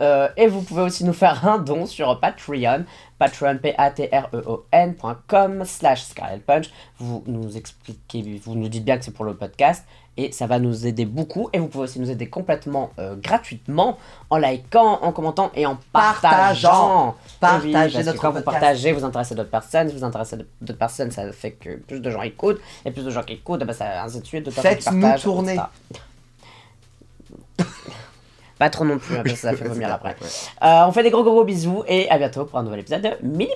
Euh, 0.00 0.28
et 0.36 0.48
vous 0.48 0.62
pouvez 0.62 0.82
aussi 0.82 1.04
nous 1.04 1.12
faire 1.12 1.46
un 1.46 1.58
don 1.58 1.86
sur 1.86 2.18
Patreon, 2.20 2.84
patreon, 3.22 3.58
p 3.58 3.74
a 3.78 3.90
t 3.90 4.08
r 4.10 4.28
e 4.32 4.42
o 4.46 4.64
n.com 4.72 5.64
slash 5.64 6.12
Punch. 6.44 6.70
Vous 6.98 7.22
nous 7.26 7.56
expliquez, 7.56 8.40
vous 8.44 8.56
nous 8.56 8.68
dites 8.68 8.84
bien 8.84 8.98
que 8.98 9.04
c'est 9.04 9.12
pour 9.12 9.24
le 9.24 9.34
podcast. 9.34 9.84
Et 10.16 10.30
ça 10.30 10.46
va 10.46 10.58
nous 10.58 10.86
aider 10.86 11.06
beaucoup. 11.06 11.48
Et 11.52 11.58
vous 11.58 11.68
pouvez 11.68 11.84
aussi 11.84 12.00
nous 12.00 12.10
aider 12.10 12.28
complètement 12.28 12.90
euh, 12.98 13.16
gratuitement 13.16 13.96
en 14.28 14.36
likant, 14.36 15.00
en 15.02 15.12
commentant 15.12 15.50
et 15.54 15.64
en 15.64 15.78
partageant. 15.92 17.14
Eh 17.14 17.46
oui, 17.64 17.72
Partagez 17.72 17.72
parce 17.72 17.92
que 17.94 18.02
notre 18.02 18.20
quand 18.20 18.30
vous 18.32 18.42
partagez, 18.42 18.92
vous 18.92 19.04
intéressez 19.04 19.34
d'autres 19.34 19.50
personnes. 19.50 19.88
Si 19.88 19.94
vous 19.94 20.04
intéressez 20.04 20.36
d'autres 20.60 20.78
personnes, 20.78 21.10
ça 21.12 21.32
fait 21.32 21.52
que 21.52 21.76
plus 21.76 22.00
de 22.00 22.10
gens 22.10 22.22
écoutent. 22.22 22.60
Et 22.84 22.90
plus 22.90 23.04
de 23.04 23.10
gens 23.10 23.22
qui 23.22 23.34
écoutent, 23.34 23.64
bah, 23.64 23.72
ça 23.72 24.02
ainsi 24.02 24.20
de 24.20 24.26
suite. 24.26 24.50
Faites-nous 24.50 25.18
tourner. 25.18 25.58
Pas 28.62 28.70
trop 28.70 28.84
non 28.84 28.96
plus, 28.96 29.16
hein, 29.16 29.22
parce 29.24 29.34
que 29.34 29.40
ça 29.40 29.56
fait 29.56 29.64
vomir 29.66 29.92
après. 29.92 30.14
Euh, 30.62 30.86
on 30.86 30.92
fait 30.92 31.02
des 31.02 31.10
gros 31.10 31.24
gros 31.24 31.42
bisous 31.42 31.82
et 31.88 32.08
à 32.08 32.16
bientôt 32.16 32.44
pour 32.44 32.60
un 32.60 32.62
nouvel 32.62 32.78
épisode 32.78 33.02
de 33.02 33.10
Mini 33.26 33.50